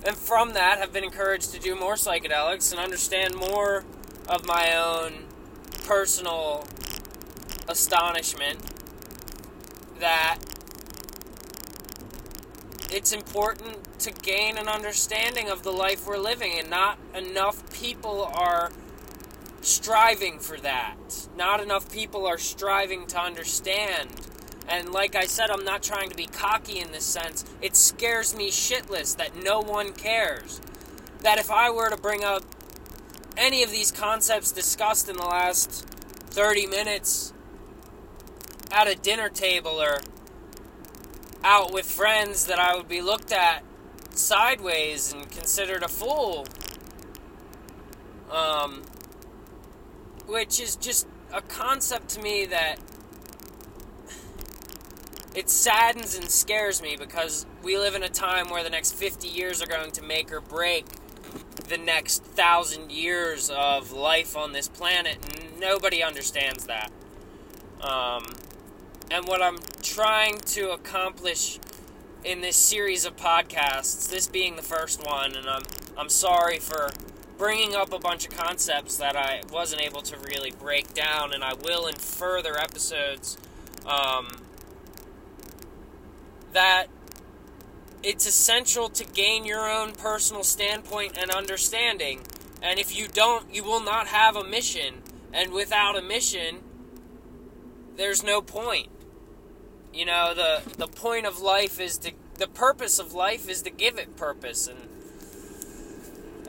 And 0.08 0.16
from 0.16 0.54
that, 0.54 0.78
have 0.78 0.94
been 0.94 1.04
encouraged 1.04 1.52
to 1.52 1.60
do 1.60 1.76
more 1.76 1.96
psychedelics 1.96 2.72
and 2.72 2.80
understand 2.80 3.36
more 3.36 3.84
of 4.30 4.46
my 4.46 4.74
own 4.74 5.26
personal 5.86 6.66
astonishment 7.68 8.60
that 10.00 10.38
it's 12.90 13.12
important 13.12 14.00
to 14.00 14.14
gain 14.14 14.58
an 14.58 14.70
understanding 14.70 15.50
of 15.50 15.64
the 15.64 15.74
life 15.74 16.08
we're 16.08 16.18
living, 16.18 16.58
and 16.58 16.70
not 16.70 16.98
enough 17.14 17.70
people 17.74 18.24
are 18.34 18.72
striving 19.60 20.40
for 20.40 20.56
that. 20.58 21.28
Not 21.36 21.60
enough 21.60 21.92
people 21.92 22.26
are 22.26 22.38
striving 22.38 23.08
to 23.08 23.20
understand. 23.20 24.27
And 24.68 24.92
like 24.92 25.16
I 25.16 25.26
said, 25.26 25.50
I'm 25.50 25.64
not 25.64 25.82
trying 25.82 26.10
to 26.10 26.16
be 26.16 26.26
cocky 26.26 26.80
in 26.80 26.92
this 26.92 27.06
sense. 27.06 27.46
It 27.62 27.76
scares 27.76 28.36
me 28.36 28.52
shitless 28.52 29.16
that 29.18 29.36
no 29.42 29.60
one 29.60 29.94
cares. 29.94 30.60
That 31.22 31.40
if 31.40 31.50
I 31.50 31.70
were 31.70 31.90
to 31.90 31.98
bring 31.98 32.24
up 32.24 32.44
any 33.38 33.64
of 33.64 33.72
these 33.72 33.92
concepts 33.92 34.52
discussed 34.52 35.08
in 35.08 35.16
the 35.16 35.26
last 35.26 35.86
30 36.32 36.68
minutes 36.68 37.34
at 38.72 38.88
a 38.88 38.96
dinner 38.96 39.30
table 39.30 39.82
or 39.82 40.00
out 41.44 41.72
with 41.72 41.86
friends, 41.86 42.48
that 42.48 42.60
I 42.60 42.76
would 42.76 42.90
be 42.90 43.02
looked 43.02 43.32
at 43.32 43.64
sideways 44.12 45.14
and 45.14 45.30
considered 45.32 45.84
a 45.84 45.88
fool. 45.88 46.46
Um, 48.30 48.84
which 50.26 50.60
is 50.60 50.76
just 50.76 51.08
a 51.34 51.42
concept 51.42 52.10
to 52.10 52.22
me 52.22 52.46
that 52.46 52.78
it 55.38 55.52
saddens 55.52 56.18
and 56.18 56.32
scares 56.32 56.82
me 56.82 56.98
because 56.98 57.46
we 57.62 57.78
live 57.78 57.94
in 57.94 58.02
a 58.02 58.10
time 58.10 58.50
where 58.50 58.64
the 58.64 58.72
next 58.72 58.94
50 58.96 59.28
years 59.28 59.62
are 59.62 59.68
going 59.68 59.92
to 59.92 60.02
make 60.02 60.34
or 60.34 60.42
break 60.42 60.88
the 61.70 61.78
next 61.78 62.24
thousand 62.24 62.92
years 62.92 63.52
of 63.52 63.92
life 63.92 64.36
on 64.36 64.54
this 64.54 64.68
planet, 64.68 65.18
and 65.24 65.60
nobody 65.60 66.02
understands 66.02 66.66
that. 66.66 66.92
Um, 67.82 68.34
and 69.12 69.28
what 69.28 69.44
I'm 69.44 69.60
trying 69.84 70.40
to 70.40 70.72
accomplish 70.72 71.60
in 72.24 72.42
this 72.42 72.56
series 72.56 73.06
of 73.06 73.16
podcasts, 73.16 74.10
this 74.10 74.28
being 74.28 74.56
the 74.56 74.64
first 74.64 75.06
one, 75.06 75.36
and 75.36 75.48
I'm 75.48 75.64
I'm 75.96 76.10
sorry 76.10 76.58
for 76.58 76.90
bringing 77.38 77.76
up 77.76 77.94
a 77.94 78.00
bunch 78.00 78.28
of 78.28 78.36
concepts 78.36 78.98
that 78.98 79.16
I 79.16 79.44
wasn't 79.52 79.84
able 79.84 80.02
to 80.02 80.18
really 80.18 80.50
break 80.50 80.96
down, 80.96 81.32
and 81.32 81.44
I 81.44 81.54
will 81.54 81.86
in 81.86 81.96
further 81.96 82.58
episodes. 82.58 83.38
Um, 83.86 84.47
that 86.58 86.88
it's 88.02 88.26
essential 88.26 88.90
to 88.90 89.06
gain 89.06 89.46
your 89.46 89.70
own 89.70 89.94
personal 89.94 90.44
standpoint 90.44 91.16
and 91.16 91.30
understanding. 91.30 92.22
And 92.64 92.80
if 92.80 92.98
you 92.98 93.08
don't, 93.08 93.54
you 93.54 93.64
will 93.64 93.80
not 93.80 94.08
have 94.08 94.36
a 94.36 94.44
mission. 94.44 95.04
And 95.32 95.54
without 95.54 95.96
a 95.96 96.02
mission, 96.02 96.62
there's 97.96 98.24
no 98.24 98.42
point. 98.42 98.88
You 99.94 100.06
know, 100.06 100.34
the 100.34 100.64
the 100.76 100.88
point 100.88 101.28
of 101.28 101.40
life 101.40 101.80
is 101.80 102.00
to 102.00 102.14
the 102.40 102.48
purpose 102.48 102.98
of 102.98 103.14
life 103.14 103.48
is 103.48 103.62
to 103.62 103.70
give 103.70 104.00
it 104.00 104.16
purpose 104.16 104.68
and 104.68 104.80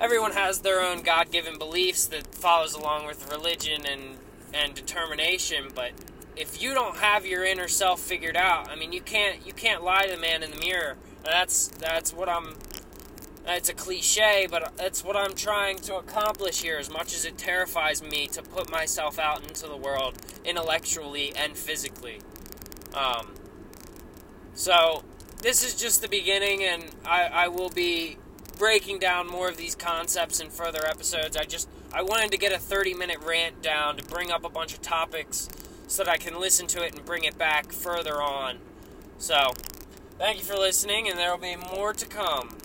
everyone 0.01 0.33
has 0.33 0.61
their 0.61 0.81
own 0.81 1.03
God-given 1.03 1.59
beliefs 1.59 2.07
that 2.07 2.35
follows 2.35 2.73
along 2.73 3.07
with 3.07 3.31
religion 3.31 3.85
and 3.85 4.17
and 4.55 4.75
determination, 4.75 5.69
but 5.75 5.93
if 6.39 6.63
you 6.63 6.73
don't 6.73 6.97
have 6.97 7.27
your 7.27 7.45
inner 7.45 7.69
self 7.69 8.01
figured 8.01 8.37
out, 8.37 8.71
I 8.71 8.77
mean, 8.77 8.93
you 8.93 9.01
can't 9.01 9.45
you 9.47 9.53
can't 9.53 9.83
lie 9.83 10.07
to 10.07 10.15
the 10.15 10.21
man 10.21 10.43
in 10.43 10.51
the 10.51 10.59
mirror. 10.59 10.97
That's 11.25 11.69
that's 11.69 12.15
what 12.15 12.29
I'm. 12.29 12.55
It's 13.47 13.71
a 13.71 13.75
cliche, 13.75 14.47
but 14.49 14.77
that's 14.77 15.03
what 15.03 15.17
I'm 15.17 15.35
trying 15.35 15.79
to 15.79 15.97
accomplish 15.97 16.63
here. 16.63 16.79
As 16.79 16.91
much 16.91 17.15
as 17.15 17.25
it 17.25 17.39
terrifies 17.39 18.03
me 18.03 18.29
to 18.29 18.43
put 18.43 18.71
myself 18.71 19.19
out 19.19 19.43
into 19.43 19.67
the 19.67 19.77
world 19.77 20.15
intellectually 20.45 21.33
and 21.35 21.57
physically. 21.57 22.21
Um, 22.95 23.35
so 24.55 25.03
this 25.41 25.65
is 25.65 25.75
just 25.75 26.03
the 26.03 26.09
beginning, 26.09 26.63
and 26.63 26.85
I, 27.07 27.23
I 27.25 27.49
will 27.49 27.71
be 27.71 28.19
breaking 28.59 28.99
down 28.99 29.27
more 29.27 29.49
of 29.49 29.57
these 29.57 29.75
concepts 29.75 30.41
in 30.41 30.51
further 30.51 30.87
episodes. 30.87 31.37
I 31.37 31.45
just 31.45 31.69
I 31.93 32.03
wanted 32.03 32.31
to 32.33 32.39
get 32.39 32.53
a 32.53 32.59
30 32.59 32.95
minute 32.95 33.19
rant 33.25 33.63
down 33.63 33.97
to 33.97 34.05
bring 34.05 34.31
up 34.31 34.45
a 34.45 34.51
bunch 34.51 34.75
of 34.75 34.83
topics 34.83 35.49
so 35.89 36.05
that 36.05 36.11
I 36.11 36.17
can 36.19 36.39
listen 36.39 36.69
to 36.69 36.85
it 36.85 36.95
and 36.95 37.05
bring 37.05 37.25
it 37.25 37.37
back 37.37 37.73
further 37.73 38.23
on. 38.23 38.59
So, 39.19 39.55
thank 40.19 40.39
you 40.39 40.45
for 40.45 40.55
listening, 40.55 41.09
and 41.09 41.19
there 41.19 41.33
will 41.33 41.39
be 41.39 41.57
more 41.57 41.93
to 41.93 42.07
come. 42.07 42.59